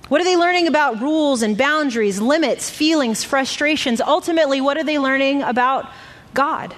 What 0.10 0.20
are 0.20 0.26
they 0.26 0.36
learning 0.36 0.68
about 0.68 1.00
rules 1.00 1.42
and 1.42 1.58
boundaries, 1.58 2.20
limits, 2.20 2.70
feelings, 2.70 3.24
frustrations? 3.24 4.02
Ultimately, 4.02 4.60
what 4.60 4.76
are 4.76 4.84
they 4.84 5.00
learning 5.00 5.42
about 5.42 5.90
God? 6.34 6.76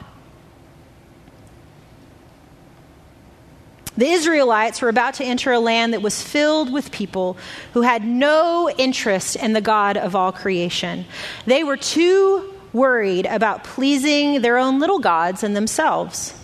The 3.98 4.08
Israelites 4.08 4.82
were 4.82 4.90
about 4.90 5.16
to 5.16 5.24
enter 5.24 5.52
a 5.52 5.60
land 5.60 5.94
that 5.94 6.02
was 6.02 6.22
filled 6.22 6.72
with 6.72 6.92
people 6.92 7.38
who 7.74 7.82
had 7.82 8.04
no 8.04 8.70
interest 8.78 9.36
in 9.38 9.54
the 9.54 9.62
God 9.62 9.96
of 9.96 10.16
all 10.16 10.32
creation. 10.32 11.06
They 11.46 11.64
were 11.64 11.78
too 11.78 12.54
worried 12.74 13.26
about 13.26 13.64
pleasing 13.64 14.42
their 14.42 14.58
own 14.58 14.80
little 14.80 15.00
gods 15.00 15.44
and 15.44 15.56
themselves. 15.56 16.38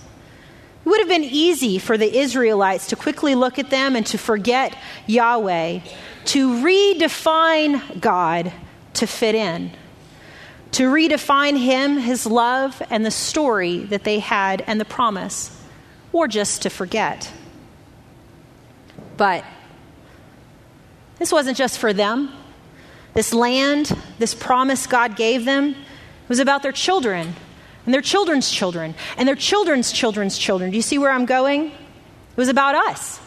It 0.85 0.89
would 0.89 0.99
have 0.99 1.09
been 1.09 1.23
easy 1.23 1.77
for 1.77 1.97
the 1.97 2.17
Israelites 2.17 2.87
to 2.87 2.95
quickly 2.95 3.35
look 3.35 3.59
at 3.59 3.69
them 3.69 3.95
and 3.95 4.05
to 4.07 4.17
forget 4.17 4.75
Yahweh, 5.05 5.81
to 6.25 6.53
redefine 6.63 7.99
God 7.99 8.53
to 8.93 9.07
fit 9.07 9.35
in, 9.35 9.71
to 10.71 10.91
redefine 10.91 11.57
Him, 11.57 11.97
His 11.97 12.25
love, 12.25 12.81
and 12.89 13.05
the 13.05 13.11
story 13.11 13.79
that 13.79 14.03
they 14.03 14.19
had 14.19 14.63
and 14.67 14.79
the 14.79 14.85
promise, 14.85 15.55
or 16.13 16.27
just 16.27 16.61
to 16.63 16.69
forget. 16.69 17.31
But 19.21 19.45
this 21.19 21.31
wasn't 21.31 21.55
just 21.55 21.77
for 21.77 21.93
them. 21.93 22.31
This 23.13 23.35
land, 23.35 23.95
this 24.17 24.33
promise 24.33 24.87
God 24.87 25.15
gave 25.15 25.45
them, 25.45 25.75
was 26.27 26.39
about 26.39 26.63
their 26.63 26.71
children 26.71 27.35
and 27.85 27.93
their 27.93 28.01
children's 28.01 28.49
children 28.49 28.95
and 29.17 29.27
their 29.27 29.35
children's 29.35 29.91
children's 29.91 30.39
children. 30.39 30.71
Do 30.71 30.75
you 30.75 30.81
see 30.81 30.97
where 30.97 31.11
I'm 31.11 31.27
going? 31.27 31.67
It 31.67 32.35
was 32.35 32.47
about 32.47 32.73
us. 32.73 33.19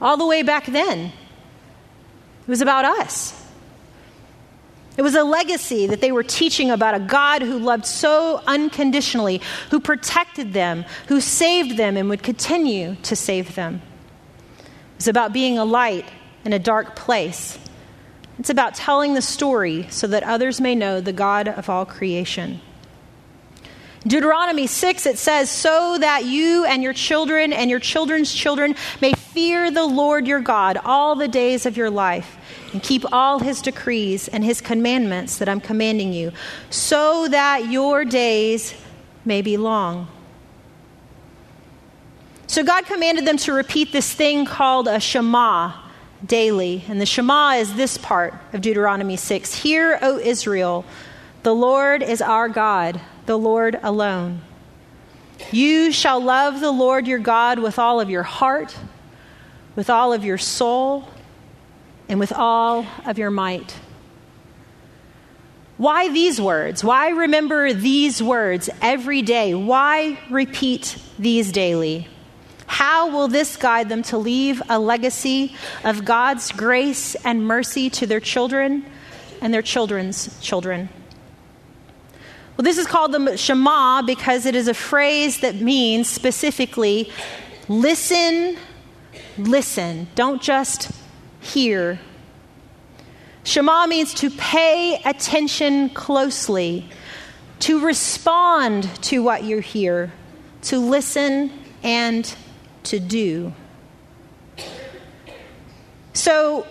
All 0.00 0.16
the 0.16 0.26
way 0.26 0.42
back 0.42 0.64
then, 0.64 1.00
it 1.00 2.48
was 2.48 2.62
about 2.62 2.86
us. 2.86 3.38
It 4.96 5.02
was 5.02 5.14
a 5.14 5.22
legacy 5.22 5.86
that 5.88 6.00
they 6.00 6.12
were 6.12 6.22
teaching 6.22 6.70
about 6.70 6.94
a 6.94 7.00
God 7.00 7.42
who 7.42 7.58
loved 7.58 7.84
so 7.84 8.40
unconditionally, 8.46 9.42
who 9.70 9.80
protected 9.80 10.54
them, 10.54 10.86
who 11.08 11.20
saved 11.20 11.76
them, 11.76 11.98
and 11.98 12.08
would 12.08 12.22
continue 12.22 12.96
to 13.02 13.14
save 13.14 13.54
them. 13.54 13.82
It's 15.02 15.08
about 15.08 15.32
being 15.32 15.58
a 15.58 15.64
light 15.64 16.08
in 16.44 16.52
a 16.52 16.60
dark 16.60 16.94
place. 16.94 17.58
It's 18.38 18.50
about 18.50 18.76
telling 18.76 19.14
the 19.14 19.20
story 19.20 19.88
so 19.90 20.06
that 20.06 20.22
others 20.22 20.60
may 20.60 20.76
know 20.76 21.00
the 21.00 21.12
God 21.12 21.48
of 21.48 21.68
all 21.68 21.84
creation. 21.84 22.60
Deuteronomy 24.06 24.68
6, 24.68 25.06
it 25.06 25.18
says, 25.18 25.50
So 25.50 25.98
that 25.98 26.24
you 26.24 26.66
and 26.66 26.84
your 26.84 26.92
children 26.92 27.52
and 27.52 27.68
your 27.68 27.80
children's 27.80 28.32
children 28.32 28.76
may 29.00 29.12
fear 29.14 29.72
the 29.72 29.82
Lord 29.82 30.28
your 30.28 30.38
God 30.38 30.78
all 30.84 31.16
the 31.16 31.26
days 31.26 31.66
of 31.66 31.76
your 31.76 31.90
life, 31.90 32.36
and 32.72 32.80
keep 32.80 33.04
all 33.12 33.40
his 33.40 33.60
decrees 33.60 34.28
and 34.28 34.44
his 34.44 34.60
commandments 34.60 35.38
that 35.38 35.48
I'm 35.48 35.60
commanding 35.60 36.12
you, 36.12 36.30
so 36.70 37.26
that 37.26 37.72
your 37.72 38.04
days 38.04 38.72
may 39.24 39.42
be 39.42 39.56
long. 39.56 40.06
So 42.52 42.62
God 42.62 42.84
commanded 42.84 43.24
them 43.24 43.38
to 43.38 43.54
repeat 43.54 43.92
this 43.92 44.12
thing 44.12 44.44
called 44.44 44.86
a 44.86 45.00
Shema 45.00 45.72
daily. 46.22 46.84
And 46.86 47.00
the 47.00 47.06
Shema 47.06 47.52
is 47.52 47.72
this 47.72 47.96
part 47.96 48.34
of 48.52 48.60
Deuteronomy 48.60 49.16
6 49.16 49.54
Hear, 49.54 49.98
O 50.02 50.18
Israel, 50.18 50.84
the 51.44 51.54
Lord 51.54 52.02
is 52.02 52.20
our 52.20 52.50
God, 52.50 53.00
the 53.24 53.38
Lord 53.38 53.80
alone. 53.82 54.42
You 55.50 55.92
shall 55.92 56.22
love 56.22 56.60
the 56.60 56.70
Lord 56.70 57.06
your 57.06 57.20
God 57.20 57.58
with 57.58 57.78
all 57.78 58.00
of 58.00 58.10
your 58.10 58.22
heart, 58.22 58.76
with 59.74 59.88
all 59.88 60.12
of 60.12 60.22
your 60.22 60.36
soul, 60.36 61.08
and 62.06 62.20
with 62.20 62.34
all 62.34 62.86
of 63.06 63.16
your 63.16 63.30
might. 63.30 63.74
Why 65.78 66.10
these 66.10 66.38
words? 66.38 66.84
Why 66.84 67.08
remember 67.08 67.72
these 67.72 68.22
words 68.22 68.68
every 68.82 69.22
day? 69.22 69.54
Why 69.54 70.18
repeat 70.28 70.98
these 71.18 71.50
daily? 71.50 72.08
How 72.72 73.10
will 73.10 73.28
this 73.28 73.58
guide 73.58 73.90
them 73.90 74.02
to 74.04 74.16
leave 74.16 74.62
a 74.70 74.78
legacy 74.78 75.54
of 75.84 76.06
God's 76.06 76.50
grace 76.52 77.14
and 77.16 77.46
mercy 77.46 77.90
to 77.90 78.06
their 78.06 78.18
children 78.18 78.86
and 79.42 79.52
their 79.52 79.60
children's 79.60 80.40
children? 80.40 80.88
Well, 82.56 82.62
this 82.64 82.78
is 82.78 82.86
called 82.86 83.12
the 83.12 83.36
Shema 83.36 84.00
because 84.00 84.46
it 84.46 84.54
is 84.54 84.68
a 84.68 84.74
phrase 84.74 85.40
that 85.40 85.56
means 85.56 86.08
specifically 86.08 87.12
listen, 87.68 88.56
listen. 89.36 90.08
Don't 90.14 90.40
just 90.40 90.92
hear. 91.40 92.00
Shema 93.44 93.86
means 93.86 94.14
to 94.14 94.30
pay 94.30 94.98
attention 95.04 95.90
closely, 95.90 96.88
to 97.58 97.84
respond 97.84 98.84
to 99.02 99.22
what 99.22 99.44
you 99.44 99.58
hear, 99.58 100.10
to 100.62 100.78
listen 100.78 101.52
and 101.82 102.34
to 102.84 103.00
do. 103.00 103.52
So, 106.12 106.66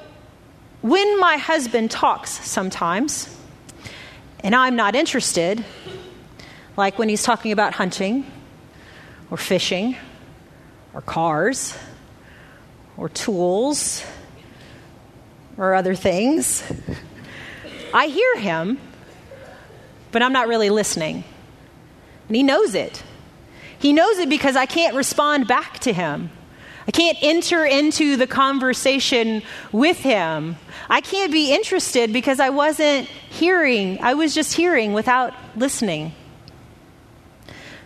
when 0.82 1.20
my 1.20 1.38
husband 1.38 1.92
talks 1.92 2.32
sometimes, 2.32 3.36
and 4.44 4.56
I'm 4.56 4.76
not 4.76 4.96
interested, 4.96 5.64
like 6.78 6.98
when 6.98 7.10
he's 7.10 7.24
talking 7.24 7.52
about 7.52 7.74
hunting, 7.74 8.26
or 9.30 9.38
fishing, 9.38 9.96
or 10.94 11.02
cars, 11.02 11.78
or 12.98 13.10
tools, 13.10 14.04
or 15.58 15.76
other 15.76 15.96
things, 15.96 16.64
I 17.94 18.08
hear 18.08 18.38
him, 18.38 18.80
but 20.12 20.22
I'm 20.22 20.34
not 20.34 20.48
really 20.48 20.70
listening. 20.70 21.24
And 22.28 22.36
he 22.36 22.44
knows 22.44 22.76
it. 22.76 23.04
He 23.82 23.94
knows 23.94 24.20
it 24.20 24.30
because 24.30 24.56
I 24.56 24.68
can't 24.68 24.96
respond 24.96 25.48
back 25.48 25.80
to 25.80 25.92
him. 25.92 26.30
I 26.88 26.92
can't 26.92 27.18
enter 27.22 27.66
into 27.66 28.16
the 28.16 28.28
conversation 28.28 29.42
with 29.72 29.98
him. 29.98 30.58
I 30.88 31.02
can't 31.02 31.32
be 31.32 31.52
interested 31.52 32.14
because 32.14 32.40
I 32.40 32.50
wasn't 32.50 33.08
hearing. 33.08 34.00
I 34.00 34.14
was 34.14 34.36
just 34.36 34.54
hearing 34.54 34.94
without 34.94 35.34
listening. 35.56 36.14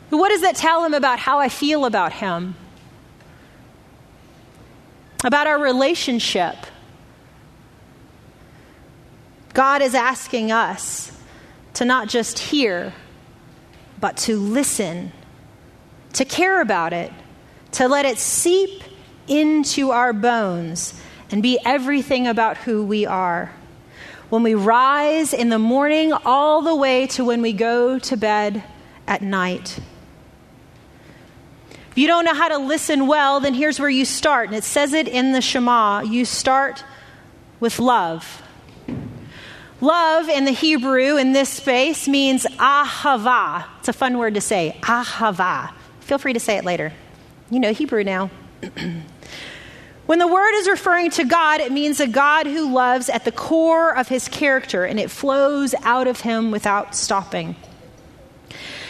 What 0.10 0.30
does 0.30 0.42
that 0.42 0.58
tell 0.58 0.84
him 0.84 0.94
about 0.94 1.18
how 1.20 1.40
I 1.40 1.48
feel 1.48 1.86
about 1.86 2.12
him? 2.12 2.56
About 5.24 5.48
our 5.48 5.60
relationship? 5.60 6.56
God 9.54 9.82
is 9.82 9.96
asking 9.96 10.52
us 10.52 11.18
to 11.76 11.86
not 11.86 12.10
just 12.10 12.38
hear, 12.38 12.94
but 14.02 14.18
to 14.18 14.38
listen 14.38 15.14
to 16.16 16.26
care 16.26 16.62
about 16.62 16.94
it, 16.94 17.12
to 17.74 17.88
let 17.88 18.06
it 18.06 18.18
seep 18.18 18.84
into 19.28 19.92
our 19.92 20.14
bones 20.14 21.00
and 21.32 21.42
be 21.44 21.60
everything 21.66 22.28
about 22.28 22.58
who 22.58 22.84
we 22.84 23.06
are. 23.06 23.52
When 24.30 24.44
we 24.44 24.56
rise 24.56 25.34
in 25.34 25.50
the 25.50 25.60
morning, 25.60 26.14
all 26.14 26.62
the 26.62 26.76
way 26.76 27.08
to 27.08 27.24
when 27.24 27.42
we 27.42 27.54
go 27.54 28.00
to 28.00 28.18
bed 28.18 28.64
at 29.08 29.22
night. 29.22 29.80
If 31.92 31.98
you 31.98 32.08
don't 32.08 32.26
know 32.26 32.34
how 32.34 32.50
to 32.50 32.58
listen 32.58 33.08
well, 33.08 33.40
then 33.40 33.54
here's 33.54 33.80
where 33.80 33.90
you 33.90 34.06
start. 34.06 34.48
And 34.48 34.58
it 34.58 34.64
says 34.64 34.94
it 34.94 35.08
in 35.08 35.32
the 35.32 35.42
Shema 35.42 36.02
you 36.02 36.26
start 36.26 36.84
with 37.60 37.80
love. 37.80 38.42
Love 39.82 40.30
in 40.30 40.46
the 40.46 40.52
Hebrew 40.52 41.18
in 41.18 41.34
this 41.34 41.50
space 41.50 42.08
means 42.08 42.46
ahava. 42.58 43.66
It's 43.80 43.90
a 43.90 43.94
fun 43.94 44.18
word 44.18 44.34
to 44.36 44.42
say, 44.42 44.78
ahava. 44.82 45.74
Feel 46.06 46.20
free 46.20 46.34
to 46.34 46.40
say 46.40 46.56
it 46.58 46.64
later. 46.64 46.94
You 47.50 47.60
know 47.60 47.74
Hebrew 47.74 48.04
now. 48.04 48.30
when 50.06 50.20
the 50.20 50.28
word 50.28 50.54
is 50.54 50.70
referring 50.70 51.10
to 51.12 51.24
God, 51.24 51.62
it 51.62 51.72
means 51.72 52.00
a 52.00 52.06
God 52.06 52.46
who 52.46 52.72
loves 52.72 53.10
at 53.10 53.26
the 53.26 53.32
core 53.32 53.98
of 53.98 54.08
his 54.08 54.28
character 54.28 54.86
and 54.86 55.00
it 55.00 55.10
flows 55.10 55.74
out 55.82 56.06
of 56.06 56.22
him 56.22 56.52
without 56.52 56.94
stopping. 56.94 57.56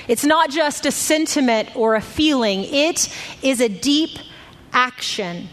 It's 0.10 0.25
not 0.25 0.50
just 0.50 0.86
a 0.86 0.91
sentiment 0.91 1.74
or 1.77 1.95
a 1.95 2.01
feeling, 2.01 2.65
it 2.65 3.07
is 3.41 3.62
a 3.62 3.69
deep 3.69 4.19
action. 4.74 5.48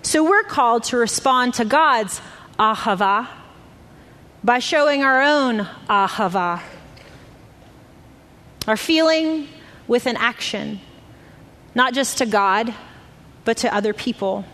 So 0.00 0.24
we're 0.24 0.42
called 0.42 0.84
to 0.84 0.96
respond 0.96 1.52
to 1.54 1.66
God's 1.66 2.22
ahava 2.58 3.28
by 4.42 4.58
showing 4.58 5.02
our 5.02 5.20
own 5.20 5.68
ahava, 5.90 6.62
our 8.66 8.78
feeling 8.78 9.48
with 9.86 10.06
an 10.06 10.16
action, 10.16 10.80
not 11.74 11.94
just 11.94 12.18
to 12.18 12.26
God, 12.26 12.74
but 13.44 13.58
to 13.58 13.74
other 13.74 13.92
people. 13.92 14.44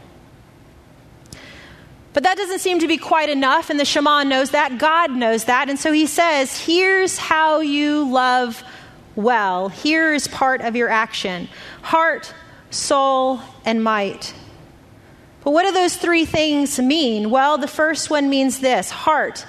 But 2.13 2.25
that 2.25 2.37
doesn't 2.37 2.59
seem 2.59 2.81
to 2.81 2.89
be 2.89 2.97
quite 2.97 3.29
enough, 3.29 3.71
and 3.71 3.79
the 3.79 3.85
Shema 3.85 4.25
knows 4.25 4.51
that. 4.51 4.79
God 4.79 5.13
knows 5.13 5.45
that. 5.45 5.69
And 5.69 5.79
so 5.79 5.93
he 5.93 6.07
says, 6.07 6.59
Here's 6.59 7.17
how 7.19 7.61
you 7.61 8.11
love 8.11 8.65
well. 9.15 9.69
Here 9.69 10.13
is 10.13 10.27
part 10.27 10.61
of 10.61 10.75
your 10.75 10.89
action 10.89 11.49
heart, 11.83 12.35
soul, 12.71 13.41
and 13.65 13.83
might. 13.83 14.35
But 15.43 15.53
what 15.53 15.65
do 15.65 15.73
those 15.73 15.97
three 15.97 16.25
things 16.25 16.79
mean? 16.79 17.31
Well, 17.31 17.59
the 17.59 17.69
first 17.69 18.11
one 18.11 18.29
means 18.29 18.61
this 18.61 18.91
heart. 18.91 19.47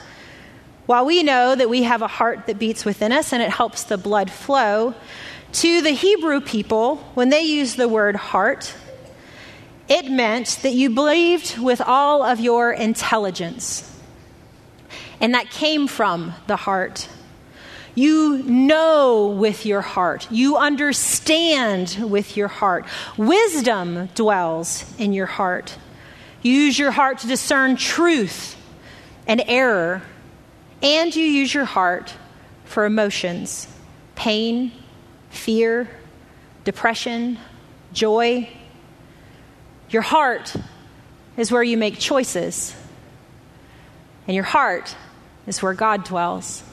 While 0.86 1.06
we 1.06 1.24
know 1.24 1.56
that 1.56 1.70
we 1.70 1.84
have 1.84 2.02
a 2.02 2.08
heart 2.08 2.48
that 2.48 2.60
beats 2.60 2.86
within 2.86 3.12
us 3.12 3.34
and 3.34 3.42
it 3.42 3.50
helps 3.50 3.84
the 3.84 3.98
blood 3.98 4.32
flow, 4.32 4.94
to 5.54 5.82
the 5.82 5.92
Hebrew 5.92 6.42
people, 6.42 6.98
when 7.14 7.30
they 7.30 7.42
use 7.42 7.76
the 7.76 7.88
word 7.88 8.16
heart, 8.16 8.74
it 9.88 10.10
meant 10.10 10.60
that 10.64 10.74
you 10.74 10.90
believed 10.90 11.58
with 11.58 11.82
all 11.82 12.24
of 12.24 12.40
your 12.40 12.72
intelligence. 12.72 13.88
And 15.20 15.34
that 15.34 15.50
came 15.50 15.88
from 15.88 16.34
the 16.48 16.56
heart. 16.56 17.10
You 17.94 18.42
know 18.44 19.28
with 19.28 19.66
your 19.66 19.82
heart. 19.82 20.32
You 20.32 20.56
understand 20.56 21.98
with 22.02 22.38
your 22.38 22.48
heart. 22.48 22.86
Wisdom 23.18 24.08
dwells 24.16 24.86
in 24.98 25.12
your 25.12 25.26
heart. 25.26 25.78
You 26.42 26.54
use 26.54 26.80
your 26.80 26.92
heart 26.92 27.20
to 27.20 27.28
discern 27.28 27.76
truth 27.76 28.56
and 29.28 29.44
error. 29.46 30.02
And 30.82 31.14
you 31.16 31.24
use 31.24 31.54
your 31.54 31.66
heart 31.66 32.14
for 32.64 32.86
emotions 32.86 33.68
pain, 34.16 34.72
fear, 35.32 35.90
depression, 36.64 37.40
joy. 37.94 38.48
Your 39.90 40.02
heart 40.02 40.56
is 41.38 41.52
where 41.52 41.64
you 41.64 41.78
make 41.78 41.98
choices, 41.98 42.76
and 44.28 44.36
your 44.36 44.44
heart 44.44 44.96
is 45.48 45.62
where 45.62 45.74
God 45.74 46.04
dwells. 46.04 46.64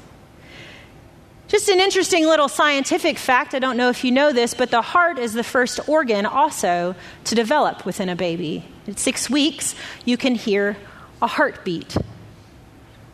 Just 1.48 1.70
an 1.70 1.80
interesting 1.80 2.26
little 2.26 2.48
scientific 2.48 3.16
fact. 3.16 3.54
I 3.54 3.58
don't 3.58 3.78
know 3.78 3.88
if 3.88 4.04
you 4.04 4.10
know 4.10 4.32
this, 4.32 4.52
but 4.52 4.70
the 4.70 4.82
heart 4.82 5.18
is 5.18 5.32
the 5.32 5.42
first 5.42 5.88
organ 5.88 6.26
also 6.26 6.94
to 7.24 7.34
develop 7.34 7.86
within 7.86 8.10
a 8.10 8.16
baby. 8.16 8.66
At 8.86 8.98
six 8.98 9.30
weeks, 9.30 9.74
you 10.04 10.18
can 10.18 10.34
hear 10.34 10.76
a 11.22 11.26
heartbeat. 11.26 11.96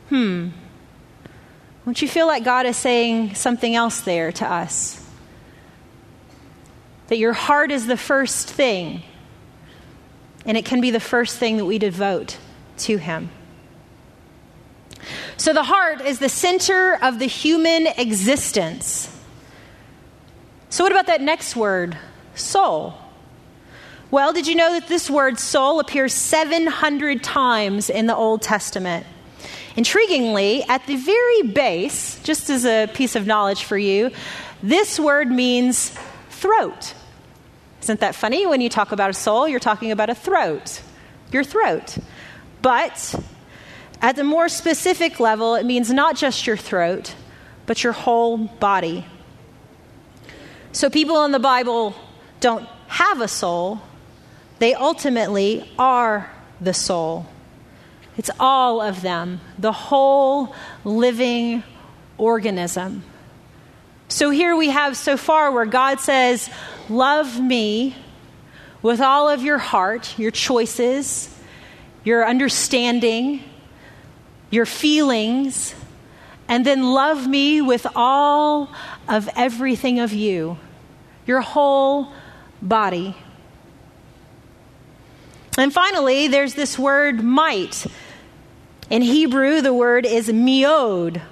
Hmm. 0.08 0.48
Don't 1.84 2.00
you 2.02 2.08
feel 2.08 2.26
like 2.26 2.44
God 2.44 2.66
is 2.66 2.76
saying 2.76 3.36
something 3.36 3.74
else 3.74 4.00
there 4.00 4.32
to 4.32 4.50
us? 4.50 5.03
That 7.08 7.18
your 7.18 7.32
heart 7.32 7.70
is 7.70 7.86
the 7.86 7.96
first 7.96 8.48
thing 8.48 9.02
and 10.46 10.56
it 10.56 10.64
can 10.64 10.80
be 10.80 10.90
the 10.90 11.00
first 11.00 11.38
thing 11.38 11.56
that 11.56 11.64
we 11.64 11.78
devote 11.78 12.38
to 12.78 12.96
Him. 12.96 13.30
So, 15.36 15.52
the 15.52 15.64
heart 15.64 16.00
is 16.00 16.18
the 16.18 16.28
center 16.28 16.98
of 17.02 17.18
the 17.18 17.26
human 17.26 17.86
existence. 17.86 19.10
So, 20.70 20.84
what 20.84 20.92
about 20.92 21.06
that 21.06 21.20
next 21.20 21.56
word, 21.56 21.96
soul? 22.34 22.94
Well, 24.10 24.32
did 24.32 24.46
you 24.46 24.54
know 24.54 24.72
that 24.72 24.86
this 24.86 25.10
word 25.10 25.38
soul 25.38 25.80
appears 25.80 26.12
700 26.12 27.22
times 27.22 27.90
in 27.90 28.06
the 28.06 28.14
Old 28.14 28.42
Testament? 28.42 29.06
Intriguingly, 29.76 30.62
at 30.68 30.86
the 30.86 30.96
very 30.96 31.42
base, 31.42 32.22
just 32.22 32.48
as 32.48 32.64
a 32.64 32.86
piece 32.94 33.16
of 33.16 33.26
knowledge 33.26 33.64
for 33.64 33.76
you, 33.76 34.12
this 34.62 35.00
word 35.00 35.30
means 35.30 35.92
throat. 36.30 36.94
Isn't 37.84 38.00
that 38.00 38.14
funny? 38.14 38.46
When 38.46 38.62
you 38.62 38.70
talk 38.70 38.92
about 38.92 39.10
a 39.10 39.12
soul, 39.12 39.46
you're 39.46 39.60
talking 39.60 39.92
about 39.92 40.08
a 40.08 40.14
throat, 40.14 40.80
your 41.30 41.44
throat. 41.44 41.98
But 42.62 43.14
at 44.00 44.16
the 44.16 44.24
more 44.24 44.48
specific 44.48 45.20
level, 45.20 45.54
it 45.54 45.66
means 45.66 45.90
not 45.90 46.16
just 46.16 46.46
your 46.46 46.56
throat, 46.56 47.14
but 47.66 47.84
your 47.84 47.92
whole 47.92 48.38
body. 48.38 49.04
So 50.72 50.88
people 50.88 51.26
in 51.26 51.32
the 51.32 51.38
Bible 51.38 51.94
don't 52.40 52.66
have 52.86 53.20
a 53.20 53.28
soul, 53.28 53.82
they 54.60 54.72
ultimately 54.72 55.70
are 55.78 56.32
the 56.62 56.72
soul. 56.72 57.26
It's 58.16 58.30
all 58.40 58.80
of 58.80 59.02
them, 59.02 59.42
the 59.58 59.72
whole 59.72 60.54
living 60.84 61.62
organism. 62.16 63.02
So 64.08 64.30
here 64.30 64.56
we 64.56 64.70
have 64.70 64.96
so 64.96 65.18
far 65.18 65.52
where 65.52 65.66
God 65.66 66.00
says, 66.00 66.48
Love 66.88 67.40
me 67.40 67.96
with 68.82 69.00
all 69.00 69.28
of 69.28 69.42
your 69.42 69.58
heart, 69.58 70.18
your 70.18 70.30
choices, 70.30 71.34
your 72.04 72.26
understanding, 72.28 73.42
your 74.50 74.66
feelings, 74.66 75.74
and 76.48 76.66
then 76.66 76.92
love 76.92 77.26
me 77.26 77.62
with 77.62 77.86
all 77.96 78.68
of 79.08 79.28
everything 79.34 80.00
of 80.00 80.12
you, 80.12 80.58
your 81.26 81.40
whole 81.40 82.12
body. 82.60 83.16
And 85.56 85.72
finally, 85.72 86.28
there's 86.28 86.54
this 86.54 86.78
word 86.78 87.22
might. 87.22 87.86
In 88.90 89.00
Hebrew, 89.00 89.62
the 89.62 89.72
word 89.72 90.04
is 90.04 90.28
miod 90.28 91.22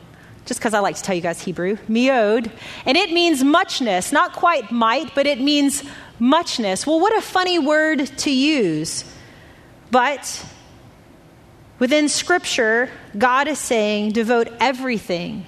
just 0.44 0.60
because 0.60 0.74
I 0.74 0.80
like 0.80 0.96
to 0.96 1.02
tell 1.02 1.14
you 1.14 1.20
guys 1.20 1.40
Hebrew, 1.40 1.76
miod, 1.88 2.50
and 2.84 2.96
it 2.96 3.12
means 3.12 3.44
muchness, 3.44 4.12
not 4.12 4.32
quite 4.32 4.72
might, 4.72 5.14
but 5.14 5.26
it 5.26 5.40
means 5.40 5.84
muchness. 6.18 6.86
Well, 6.86 7.00
what 7.00 7.16
a 7.16 7.20
funny 7.20 7.58
word 7.58 8.06
to 8.18 8.30
use. 8.30 9.04
But 9.90 10.44
within 11.78 12.08
Scripture, 12.08 12.90
God 13.16 13.46
is 13.46 13.58
saying 13.58 14.12
devote 14.12 14.48
everything, 14.58 15.46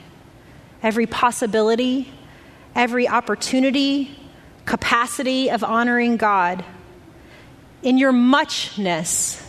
every 0.83 1.07
possibility, 1.07 2.13
every 2.75 3.09
opportunity, 3.09 4.17
capacity 4.65 5.51
of 5.51 5.65
honoring 5.65 6.17
God. 6.17 6.65
In 7.83 7.99
your 7.99 8.13
muchness, 8.13 9.41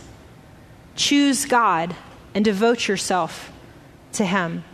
choose 0.94 1.44
God 1.44 1.94
and 2.34 2.44
devote 2.44 2.88
yourself 2.88 3.52
to 4.12 4.24
Him. 4.24 4.64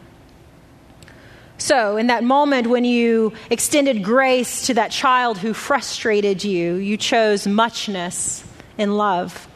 So, 1.63 1.97
in 1.97 2.09
that 2.09 2.25
moment 2.25 2.67
when 2.67 2.85
you 2.85 3.35
extended 3.49 4.03
grace 4.03 4.67
to 4.67 4.75
that 4.75 4.91
child 4.91 5.39
who 5.39 5.55
frustrated 5.55 6.43
you, 6.43 6.75
you 6.75 6.97
chose 6.97 7.47
muchness 7.47 8.43
in 8.77 8.97
love. 8.97 9.47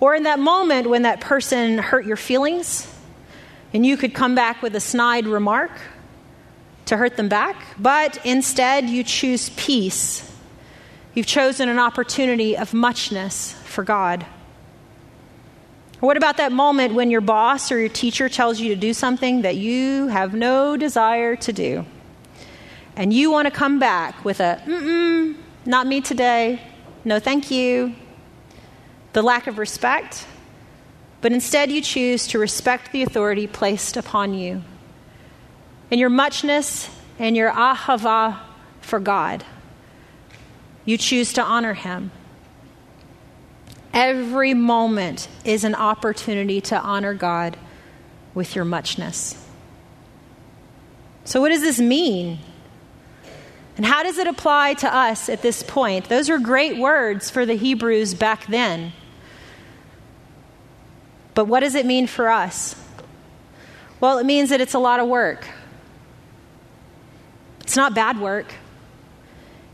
Or 0.00 0.16
in 0.16 0.24
that 0.24 0.40
moment 0.40 0.90
when 0.90 1.02
that 1.02 1.20
person 1.20 1.78
hurt 1.78 2.06
your 2.06 2.16
feelings 2.16 2.92
and 3.72 3.86
you 3.86 3.96
could 3.96 4.14
come 4.14 4.34
back 4.34 4.62
with 4.62 4.74
a 4.74 4.80
snide 4.80 5.28
remark 5.28 5.70
to 6.86 6.96
hurt 6.96 7.16
them 7.16 7.28
back, 7.28 7.54
but 7.78 8.18
instead 8.26 8.90
you 8.90 9.04
choose 9.04 9.50
peace. 9.50 10.28
You've 11.14 11.26
chosen 11.26 11.68
an 11.68 11.78
opportunity 11.78 12.56
of 12.56 12.74
muchness 12.74 13.52
for 13.64 13.84
God. 13.84 14.26
What 16.00 16.16
about 16.16 16.36
that 16.36 16.52
moment 16.52 16.94
when 16.94 17.10
your 17.10 17.22
boss 17.22 17.72
or 17.72 17.78
your 17.78 17.88
teacher 17.88 18.28
tells 18.28 18.60
you 18.60 18.68
to 18.74 18.76
do 18.76 18.92
something 18.92 19.42
that 19.42 19.56
you 19.56 20.08
have 20.08 20.34
no 20.34 20.76
desire 20.76 21.36
to 21.36 21.52
do? 21.52 21.86
And 22.96 23.12
you 23.12 23.30
want 23.30 23.46
to 23.46 23.50
come 23.50 23.78
back 23.78 24.24
with 24.24 24.40
a, 24.40 24.62
mm 24.66 25.36
not 25.66 25.86
me 25.86 26.00
today, 26.00 26.60
no 27.04 27.18
thank 27.18 27.50
you, 27.50 27.94
the 29.12 29.22
lack 29.22 29.46
of 29.48 29.58
respect, 29.58 30.26
but 31.20 31.32
instead 31.32 31.72
you 31.72 31.82
choose 31.82 32.28
to 32.28 32.38
respect 32.38 32.92
the 32.92 33.02
authority 33.02 33.46
placed 33.46 33.96
upon 33.96 34.32
you. 34.32 34.62
In 35.90 35.98
your 35.98 36.08
muchness 36.08 36.88
and 37.18 37.36
your 37.36 37.50
ahava 37.50 38.38
for 38.80 39.00
God, 39.00 39.44
you 40.84 40.96
choose 40.96 41.32
to 41.32 41.42
honor 41.42 41.74
Him. 41.74 42.12
Every 43.96 44.52
moment 44.52 45.26
is 45.42 45.64
an 45.64 45.74
opportunity 45.74 46.60
to 46.60 46.78
honor 46.78 47.14
God 47.14 47.56
with 48.34 48.54
your 48.54 48.66
muchness. 48.66 49.42
So, 51.24 51.40
what 51.40 51.48
does 51.48 51.62
this 51.62 51.80
mean? 51.80 52.38
And 53.78 53.86
how 53.86 54.02
does 54.02 54.18
it 54.18 54.26
apply 54.26 54.74
to 54.74 54.94
us 54.94 55.30
at 55.30 55.40
this 55.40 55.62
point? 55.62 56.10
Those 56.10 56.28
are 56.28 56.38
great 56.38 56.76
words 56.76 57.30
for 57.30 57.46
the 57.46 57.54
Hebrews 57.54 58.12
back 58.12 58.46
then. 58.48 58.92
But 61.32 61.46
what 61.46 61.60
does 61.60 61.74
it 61.74 61.86
mean 61.86 62.06
for 62.06 62.28
us? 62.28 62.76
Well, 63.98 64.18
it 64.18 64.26
means 64.26 64.50
that 64.50 64.60
it's 64.60 64.74
a 64.74 64.78
lot 64.78 65.00
of 65.00 65.08
work. 65.08 65.48
It's 67.62 67.76
not 67.76 67.94
bad 67.94 68.20
work, 68.20 68.52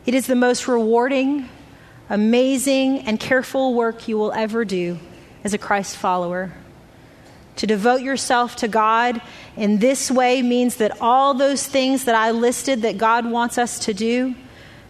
it 0.07 0.15
is 0.15 0.29
the 0.29 0.37
most 0.37 0.69
rewarding 0.69 1.49
amazing 2.13 2.99
and 3.01 3.19
careful 3.19 3.73
work 3.73 4.07
you 4.07 4.19
will 4.19 4.33
ever 4.33 4.67
do 4.67 4.99
as 5.45 5.55
a 5.55 5.59
Christ 5.59 5.97
follower. 5.97 6.53
To 7.57 7.67
devote 7.67 8.03
yourself 8.03 8.55
to 8.57 8.69
God 8.69 9.23
in 9.57 9.79
this 9.79 10.11
way 10.11 10.43
means 10.43 10.77
that 10.77 11.01
all 11.01 11.33
those 11.33 11.67
things 11.67 12.05
that 12.05 12.15
I 12.15 12.31
listed 12.31 12.83
that 12.83 12.99
God 12.99 13.25
wants 13.25 13.57
us 13.57 13.79
to 13.87 13.95
do, 13.95 14.35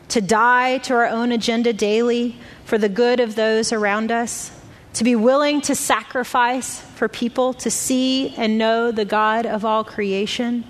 to 0.08 0.20
die 0.20 0.78
to 0.78 0.94
our 0.94 1.06
own 1.06 1.30
agenda 1.30 1.72
daily 1.72 2.36
for 2.64 2.76
the 2.76 2.88
good 2.88 3.20
of 3.20 3.36
those 3.36 3.72
around 3.72 4.10
us, 4.10 4.50
to 4.94 5.04
be 5.04 5.14
willing 5.14 5.60
to 5.62 5.76
sacrifice 5.76 6.80
for 6.80 7.06
people 7.06 7.54
to 7.54 7.70
see 7.70 8.34
and 8.36 8.58
know 8.58 8.90
the 8.90 9.04
God 9.04 9.46
of 9.46 9.64
all 9.64 9.84
creation. 9.84 10.64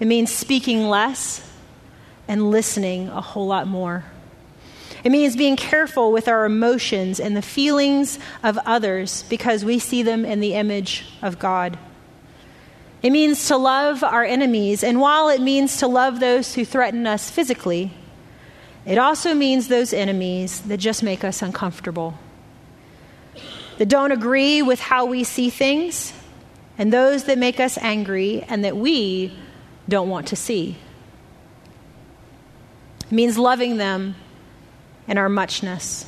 It 0.00 0.06
means 0.06 0.32
speaking 0.32 0.88
less 0.88 1.48
and 2.26 2.50
listening 2.50 3.08
a 3.10 3.20
whole 3.20 3.46
lot 3.46 3.68
more. 3.68 4.04
It 5.04 5.10
means 5.10 5.34
being 5.34 5.56
careful 5.56 6.12
with 6.12 6.28
our 6.28 6.44
emotions 6.44 7.18
and 7.18 7.36
the 7.36 7.42
feelings 7.42 8.18
of 8.42 8.58
others 8.64 9.24
because 9.28 9.64
we 9.64 9.78
see 9.78 10.02
them 10.02 10.24
in 10.24 10.40
the 10.40 10.54
image 10.54 11.04
of 11.22 11.38
God. 11.38 11.76
It 13.02 13.10
means 13.10 13.48
to 13.48 13.56
love 13.56 14.04
our 14.04 14.22
enemies, 14.22 14.84
and 14.84 15.00
while 15.00 15.28
it 15.28 15.40
means 15.40 15.78
to 15.78 15.88
love 15.88 16.20
those 16.20 16.54
who 16.54 16.64
threaten 16.64 17.04
us 17.04 17.30
physically, 17.30 17.92
it 18.86 18.96
also 18.96 19.34
means 19.34 19.66
those 19.66 19.92
enemies 19.92 20.60
that 20.62 20.76
just 20.76 21.02
make 21.02 21.24
us 21.24 21.42
uncomfortable, 21.42 22.14
that 23.78 23.88
don't 23.88 24.12
agree 24.12 24.62
with 24.62 24.78
how 24.78 25.04
we 25.04 25.24
see 25.24 25.50
things, 25.50 26.12
and 26.78 26.92
those 26.92 27.24
that 27.24 27.38
make 27.38 27.58
us 27.58 27.76
angry 27.78 28.44
and 28.48 28.64
that 28.64 28.76
we 28.76 29.36
don't 29.88 30.08
want 30.08 30.28
to 30.28 30.36
see. 30.36 30.76
It 33.06 33.12
means 33.12 33.36
loving 33.36 33.78
them 33.78 34.14
in 35.08 35.18
our 35.18 35.28
muchness. 35.28 36.06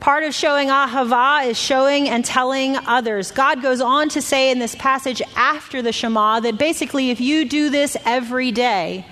Part 0.00 0.22
of 0.22 0.34
showing 0.34 0.68
ahava 0.68 1.46
is 1.46 1.58
showing 1.58 2.08
and 2.08 2.24
telling 2.24 2.76
others. 2.76 3.32
God 3.32 3.62
goes 3.62 3.80
on 3.80 4.08
to 4.10 4.22
say 4.22 4.50
in 4.50 4.60
this 4.60 4.76
passage 4.76 5.20
after 5.34 5.82
the 5.82 5.92
Shema 5.92 6.40
that 6.40 6.56
basically, 6.56 7.10
if 7.10 7.20
you 7.20 7.44
do 7.44 7.68
this 7.68 7.96
every 8.04 8.52
day 8.52 9.04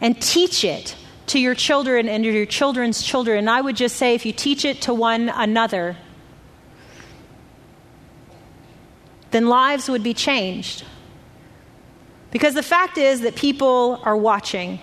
and 0.00 0.20
teach 0.20 0.64
it 0.64 0.96
to 1.26 1.38
your 1.38 1.54
children 1.54 2.08
and 2.08 2.24
your 2.24 2.46
children's 2.46 3.00
children, 3.00 3.38
and 3.38 3.48
I 3.48 3.60
would 3.60 3.76
just 3.76 3.96
say 3.96 4.14
if 4.14 4.26
you 4.26 4.32
teach 4.32 4.64
it 4.64 4.82
to 4.82 4.94
one 4.94 5.28
another, 5.28 5.96
then 9.30 9.48
lives 9.48 9.88
would 9.88 10.02
be 10.02 10.14
changed. 10.14 10.84
Because 12.32 12.54
the 12.54 12.62
fact 12.62 12.98
is 12.98 13.20
that 13.20 13.36
people 13.36 14.00
are 14.02 14.16
watching. 14.16 14.80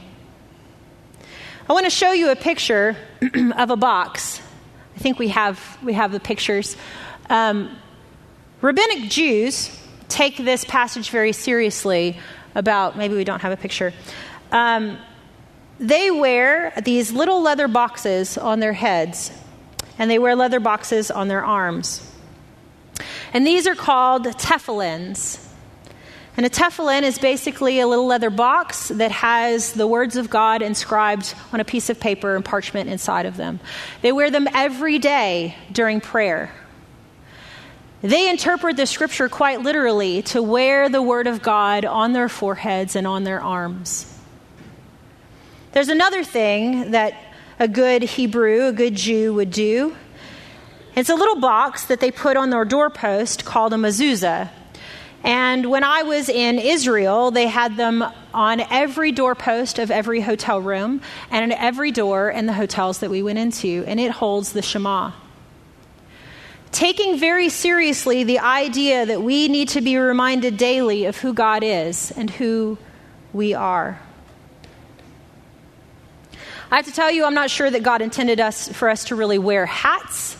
I 1.69 1.74
want 1.74 1.86
to 1.86 1.91
show 1.91 2.12
you 2.12 2.32
a 2.32 2.36
picture 2.36 2.97
of 3.58 3.69
a 3.69 3.76
box. 3.76 4.41
I 4.95 5.00
think 5.00 5.19
we 5.19 5.28
have, 5.30 5.78
we 5.84 5.93
have 5.93 6.12
the 6.12 6.19
pictures. 6.19 6.76
Um, 7.30 7.78
rabbinic 8.62 9.10
Jews 9.10 9.69
take 10.10 10.38
this 10.38 10.65
passage 10.65 11.12
very 11.12 11.32
seriously 11.32 12.17
about, 12.56 12.97
maybe 12.97 13.15
we 13.15 13.24
don't 13.24 13.41
have 13.41 13.52
a 13.52 13.58
picture. 13.58 13.93
Um, 14.52 14.97
they 15.80 16.10
wear 16.10 16.74
these 16.84 17.12
little 17.12 17.41
leather 17.41 17.67
boxes 17.67 18.38
on 18.38 18.60
their 18.60 18.74
heads, 18.74 19.32
and 20.00 20.10
they 20.10 20.19
wear 20.19 20.36
leather 20.36 20.60
boxes 20.60 21.12
on 21.12 21.28
their 21.28 21.45
arms. 21.45 22.08
And 23.34 23.45
these 23.45 23.67
are 23.67 23.76
called 23.76 24.26
tefillins. 24.26 25.47
And 26.41 26.47
a 26.47 26.49
tefillin 26.49 27.04
is 27.04 27.19
basically 27.19 27.82
a 27.82 27.86
little 27.86 28.08
leather 28.08 28.32
box 28.32 28.88
that 28.88 29.12
has 29.12 29.73
the 29.73 29.86
words 29.86 30.15
of 30.15 30.32
God 30.32 30.63
inscribed 30.63 31.36
on 31.54 31.60
a 31.60 31.63
piece 31.63 31.91
of 31.91 31.99
paper 31.99 32.36
and 32.36 32.43
parchment 32.43 32.89
inside 32.89 33.27
of 33.27 33.38
them. 33.38 33.60
They 34.01 34.12
wear 34.12 34.32
them 34.32 34.47
every 34.51 34.97
day 34.97 35.56
during 35.71 36.01
prayer. 36.01 36.51
They 38.01 38.27
interpret 38.27 38.75
the 38.75 38.88
scripture 38.88 39.30
quite 39.30 39.62
literally 39.62 40.23
to 40.23 40.41
wear 40.41 40.89
the 40.89 41.04
word 41.04 41.27
of 41.27 41.43
God 41.43 41.86
on 41.86 42.13
their 42.13 42.27
foreheads 42.27 42.95
and 42.95 43.06
on 43.06 43.23
their 43.23 43.39
arms. 43.39 44.12
There's 45.73 45.89
another 45.89 46.23
thing 46.23 46.89
that 46.89 47.13
a 47.60 47.67
good 47.67 48.01
Hebrew, 48.01 48.65
a 48.65 48.73
good 48.73 48.95
Jew 48.95 49.36
would 49.36 49.51
do. 49.51 49.95
It's 50.95 51.12
a 51.12 51.15
little 51.15 51.39
box 51.39 51.86
that 51.86 51.99
they 51.99 52.10
put 52.10 52.36
on 52.36 52.49
their 52.49 52.65
doorpost 52.65 53.45
called 53.45 53.73
a 53.73 53.75
mezuzah. 53.75 54.49
And 55.24 55.70
when 55.70 55.84
I 55.84 56.04
was 56.04 56.30
in 56.30 56.58
Israel, 56.58 57.30
they 57.30 57.48
had 57.48 57.78
them 57.78 58.04
on 58.34 58.60
every 58.60 59.12
doorpost 59.12 59.78
of 59.78 59.92
every 59.92 60.22
hotel 60.22 60.60
room 60.60 61.02
and 61.30 61.52
in 61.52 61.52
every 61.52 61.92
door 61.92 62.30
in 62.30 62.48
the 62.48 62.54
hotels 62.54 63.00
that 63.00 63.10
we 63.10 63.22
went 63.22 63.38
into, 63.38 63.84
and 63.86 64.00
it 64.00 64.12
holds 64.12 64.54
the 64.54 64.62
Shema. 64.62 65.12
Taking 66.72 67.20
very 67.20 67.50
seriously 67.50 68.24
the 68.24 68.40
idea 68.40 69.06
that 69.06 69.22
we 69.22 69.48
need 69.48 69.70
to 69.70 69.82
be 69.82 69.98
reminded 69.98 70.58
daily 70.58 71.06
of 71.06 71.18
who 71.18 71.34
God 71.34 71.64
is 71.64 72.12
and 72.12 72.30
who 72.30 72.78
we 73.34 73.54
are. 73.54 74.00
I 76.72 76.78
have 76.78 76.86
to 76.86 76.94
tell 76.94 77.12
you, 77.12 77.26
I'm 77.26 77.34
not 77.34 77.50
sure 77.50 77.70
that 77.70 77.84
God 77.84 78.02
intended 78.02 78.40
us 78.40 78.70
for 78.70 78.90
us 78.90 79.04
to 79.06 79.16
really 79.16 79.38
wear 79.38 79.66
hats 79.66 80.38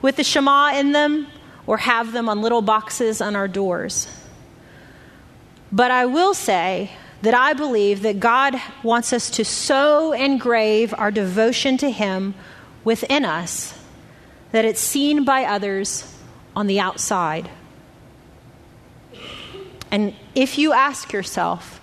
with 0.00 0.16
the 0.16 0.24
Shema 0.24 0.72
in 0.78 0.92
them 0.92 1.26
or 1.68 1.76
have 1.76 2.12
them 2.12 2.30
on 2.30 2.40
little 2.40 2.62
boxes 2.62 3.20
on 3.20 3.36
our 3.36 3.46
doors. 3.46 4.08
But 5.70 5.90
I 5.90 6.06
will 6.06 6.32
say 6.32 6.90
that 7.20 7.34
I 7.34 7.52
believe 7.52 8.00
that 8.02 8.18
God 8.18 8.56
wants 8.82 9.12
us 9.12 9.28
to 9.32 9.44
so 9.44 10.12
engrave 10.12 10.94
our 10.96 11.10
devotion 11.10 11.76
to 11.76 11.90
Him 11.90 12.34
within 12.84 13.26
us 13.26 13.78
that 14.50 14.64
it's 14.64 14.80
seen 14.80 15.24
by 15.24 15.44
others 15.44 16.16
on 16.56 16.68
the 16.68 16.80
outside. 16.80 17.50
And 19.90 20.14
if 20.34 20.56
you 20.56 20.72
ask 20.72 21.12
yourself, 21.12 21.82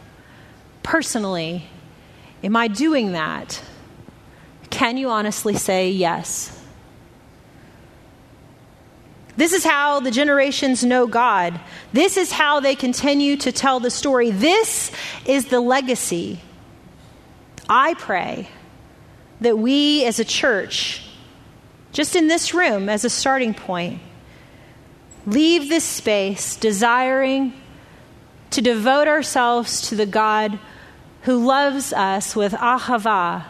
personally, 0.81 1.67
am 2.43 2.55
I 2.55 2.67
doing 2.69 3.11
that? 3.11 3.61
Can 4.71 4.97
you 4.97 5.09
honestly 5.09 5.53
say 5.53 5.91
yes? 5.91 6.54
This 9.37 9.51
is 9.51 9.65
how 9.65 9.99
the 9.99 10.11
generations 10.11 10.83
know 10.83 11.07
God. 11.07 11.59
This 11.91 12.15
is 12.15 12.31
how 12.31 12.59
they 12.59 12.75
continue 12.75 13.35
to 13.37 13.51
tell 13.51 13.79
the 13.79 13.89
story. 13.89 14.31
This 14.31 14.91
is 15.25 15.47
the 15.47 15.59
legacy. 15.59 16.39
I 17.67 17.95
pray 17.95 18.47
that 19.41 19.57
we 19.57 20.05
as 20.05 20.19
a 20.19 20.25
church, 20.25 21.05
just 21.91 22.15
in 22.15 22.27
this 22.27 22.53
room 22.53 22.87
as 22.87 23.03
a 23.03 23.09
starting 23.09 23.53
point, 23.53 23.99
leave 25.25 25.67
this 25.67 25.83
space 25.83 26.55
desiring 26.55 27.53
to 28.51 28.61
devote 28.61 29.07
ourselves 29.07 29.89
to 29.89 29.95
the 29.95 30.05
God 30.05 30.57
who 31.23 31.45
loves 31.45 31.91
us 31.91 32.35
with 32.35 32.53
ahava, 32.53 33.43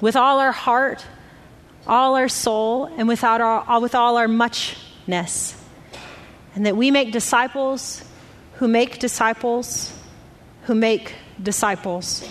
with 0.00 0.16
all 0.16 0.38
our 0.38 0.52
heart 0.52 1.04
all 1.86 2.16
our 2.16 2.28
soul 2.28 2.86
and 2.96 3.08
without 3.08 3.40
our, 3.40 3.80
with 3.80 3.94
all 3.94 4.16
our 4.16 4.28
muchness. 4.28 5.56
And 6.54 6.66
that 6.66 6.76
we 6.76 6.90
make 6.90 7.12
disciples 7.12 8.04
who 8.54 8.68
make 8.68 8.98
disciples 8.98 9.92
who 10.70 10.74
make 10.74 11.14
disciples. 11.42 12.28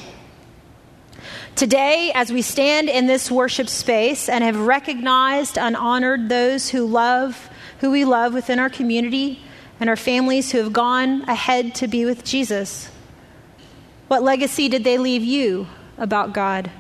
Today, 1.56 2.12
as 2.16 2.32
we 2.32 2.42
stand 2.42 2.88
in 2.88 3.08
this 3.08 3.30
worship 3.30 3.68
space 3.68 4.30
and 4.30 4.44
have 4.44 4.58
recognized 4.58 5.58
and 5.58 5.76
honored 5.76 6.30
those 6.30 6.70
who 6.70 6.86
love, 6.86 7.50
who 7.80 7.92
we 7.92 8.06
love 8.06 8.34
within 8.34 8.60
our 8.60 8.70
community 8.70 9.42
and 9.80 9.90
our 9.90 9.98
families 9.98 10.52
who 10.52 10.60
have 10.60 10.72
gone 10.72 11.24
ahead 11.24 11.76
to 11.76 11.88
be 11.88 12.06
with 12.06 12.24
Jesus, 12.24 12.90
what 14.08 14.24
legacy 14.24 14.70
did 14.70 14.86
they 14.86 14.98
leave 14.98 15.24
you 15.24 15.68
about 15.98 16.34
God? 16.34 16.72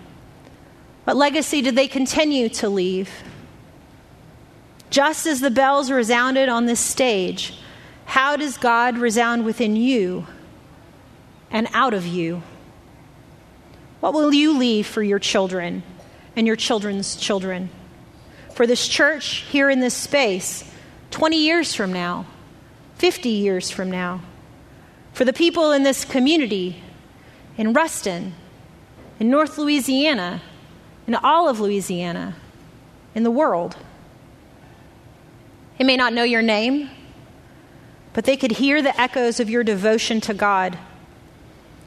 What 1.10 1.18
legacy 1.18 1.64
did 1.64 1.76
they 1.76 1.88
continue 1.88 2.50
to 2.50 2.70
leave? 2.70 3.10
Just 4.92 5.26
as 5.26 5.40
the 5.40 5.50
bells 5.50 5.90
resounded 5.90 6.50
on 6.50 6.68
this 6.68 6.80
stage, 6.80 7.58
how 8.06 8.36
does 8.36 8.58
God 8.58 8.96
resound 8.96 9.44
within 9.44 9.76
you 9.76 10.28
and 11.50 11.68
out 11.74 11.96
of 11.96 12.06
you? 12.06 12.44
What 14.02 14.14
will 14.14 14.32
you 14.32 14.56
leave 14.56 14.86
for 14.86 15.02
your 15.02 15.18
children 15.18 15.82
and 16.36 16.46
your 16.46 16.56
children's 16.56 17.16
children? 17.16 17.72
For 18.54 18.68
this 18.68 18.88
church 18.88 19.38
here 19.50 19.72
in 19.72 19.80
this 19.80 19.96
space, 19.96 20.64
20 21.10 21.38
years 21.38 21.74
from 21.74 21.92
now, 21.92 22.28
50 22.98 23.30
years 23.30 23.72
from 23.72 23.90
now? 23.90 24.22
For 25.14 25.26
the 25.26 25.34
people 25.34 25.72
in 25.72 25.82
this 25.82 26.06
community, 26.06 26.84
in 27.58 27.74
Ruston, 27.74 28.36
in 29.20 29.32
North 29.32 29.58
Louisiana, 29.58 30.44
in 31.10 31.16
all 31.16 31.50
of 31.50 31.60
Louisiana, 31.60 32.36
in 33.16 33.24
the 33.24 33.32
world. 33.32 33.76
They 35.80 35.84
may 35.84 35.98
not 35.98 36.14
know 36.14 36.22
your 36.22 36.44
name, 36.44 36.92
but 38.14 38.26
they 38.26 38.38
could 38.38 38.52
hear 38.52 38.84
the 38.84 39.02
echoes 39.02 39.40
of 39.40 39.50
your 39.50 39.64
devotion 39.64 40.22
to 40.22 40.36
God. 40.36 40.78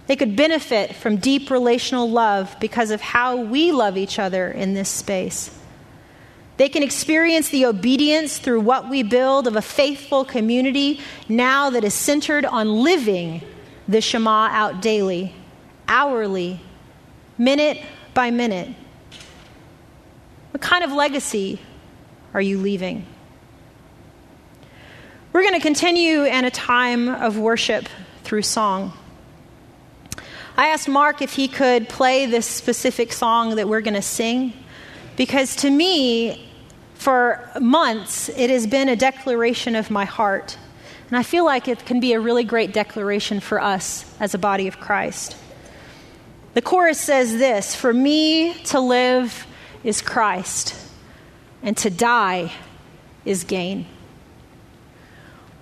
They 0.09 0.17
could 0.17 0.35
benefit 0.35 0.97
from 0.97 1.19
deep 1.19 1.51
relational 1.51 2.11
love 2.11 2.57
because 2.59 2.91
of 2.91 3.01
how 3.01 3.37
we 3.37 3.71
love 3.71 3.97
each 3.97 4.19
other 4.19 4.51
in 4.51 4.75
this 4.75 4.89
space. 4.89 5.57
They 6.57 6.69
can 6.69 6.83
experience 6.83 7.49
the 7.49 7.67
obedience 7.67 8.41
through 8.41 8.63
what 8.63 8.91
we 8.91 9.05
build 9.05 9.47
of 9.47 9.55
a 9.55 9.63
faithful 9.63 10.25
community 10.25 10.99
now 11.29 11.71
that 11.71 11.85
is 11.85 11.95
centered 11.95 12.45
on 12.45 12.83
living 12.83 13.41
the 13.87 14.01
Shema 14.01 14.49
out 14.51 14.83
daily, 14.83 15.33
hourly, 15.87 16.61
minute 17.39 17.79
by 18.15 18.33
minute. 18.33 18.75
What 20.53 20.61
kind 20.61 20.85
of 20.85 20.93
legacy 20.93 21.59
are 22.35 22.41
you 22.43 22.59
leaving? 22.59 23.07
We're 25.33 25.41
going 25.41 25.55
to 25.55 25.61
continue 25.61 26.25
in 26.25 26.45
a 26.45 26.51
time 26.51 27.09
of 27.09 27.39
worship 27.39 27.89
through 28.23 28.43
song. 28.43 28.93
I 30.55 30.69
asked 30.69 30.91
Mark 30.91 31.23
if 31.23 31.33
he 31.33 31.49
could 31.49 31.89
play 31.89 32.27
this 32.27 32.47
specific 32.47 33.15
song 33.15 33.57
that 33.57 33.67
we're 33.67 33.81
going 33.81 33.95
to 33.95 34.03
sing 34.03 34.53
because 35.17 35.57
to 35.57 35.71
me, 35.71 36.51
for 36.97 37.49
months, 37.59 38.29
it 38.29 38.51
has 38.51 38.67
been 38.67 38.91
a 38.91 38.97
declaration 38.97 39.75
of 39.75 39.91
my 39.91 40.05
heart. 40.05 40.59
And 41.09 41.17
I 41.17 41.23
feel 41.23 41.47
like 41.47 41.67
it 41.67 41.87
can 41.87 41.99
be 41.99 42.13
a 42.13 42.21
really 42.21 42.45
great 42.45 42.75
declaration 42.75 43.41
for 43.41 43.59
us 43.59 44.05
as 44.21 44.35
a 44.35 44.39
body 44.39 44.69
of 44.69 44.79
Christ. 44.81 45.35
The 46.53 46.61
chorus 46.61 47.01
says 47.01 47.39
this 47.39 47.75
For 47.75 47.95
me 47.95 48.53
to 48.65 48.81
live 48.81 49.47
is 49.85 50.03
Christ, 50.03 50.75
and 51.63 51.77
to 51.79 51.91
die 51.91 52.53
is 53.25 53.45
gain. 53.45 53.87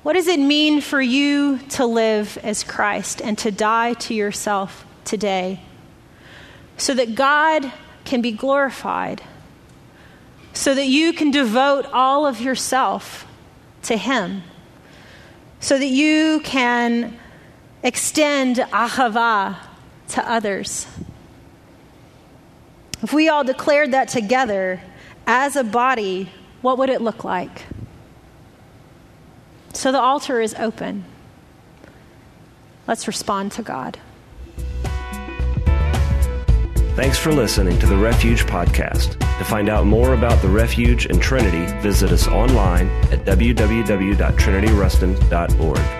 What 0.02 0.14
does 0.14 0.28
it 0.28 0.40
mean 0.40 0.80
for 0.80 1.00
you 1.00 1.58
to 1.70 1.84
live 1.84 2.38
as 2.42 2.64
Christ 2.64 3.20
and 3.20 3.36
to 3.38 3.50
die 3.50 3.94
to 3.94 4.14
yourself 4.14 4.86
today 5.04 5.60
so 6.78 6.94
that 6.94 7.14
God 7.14 7.70
can 8.04 8.22
be 8.22 8.32
glorified? 8.32 9.22
so 10.52 10.74
that 10.74 10.86
you 10.86 11.12
can 11.12 11.30
devote 11.30 11.86
all 11.92 12.26
of 12.26 12.40
yourself 12.40 13.26
to 13.82 13.96
Him, 13.96 14.42
so 15.58 15.78
that 15.78 15.86
you 15.86 16.40
can 16.44 17.18
extend 17.82 18.56
ahava 18.56 19.56
to 20.08 20.30
others. 20.30 20.86
If 23.02 23.12
we 23.12 23.28
all 23.28 23.44
declared 23.44 23.92
that 23.92 24.08
together 24.08 24.80
as 25.26 25.56
a 25.56 25.64
body, 25.64 26.30
what 26.60 26.78
would 26.78 26.90
it 26.90 27.00
look 27.00 27.24
like? 27.24 27.62
So 29.72 29.90
the 29.92 30.00
altar 30.00 30.40
is 30.40 30.54
open. 30.54 31.04
Let's 32.86 33.06
respond 33.06 33.52
to 33.52 33.62
God. 33.62 33.98
Thanks 36.96 37.18
for 37.18 37.32
listening 37.32 37.78
to 37.78 37.86
the 37.86 37.96
Refuge 37.96 38.44
Podcast. 38.44 39.18
To 39.38 39.44
find 39.44 39.70
out 39.70 39.86
more 39.86 40.12
about 40.12 40.42
the 40.42 40.48
Refuge 40.48 41.06
and 41.06 41.22
Trinity, 41.22 41.64
visit 41.80 42.12
us 42.12 42.28
online 42.28 42.88
at 43.10 43.24
www.trinityruston.org. 43.24 45.99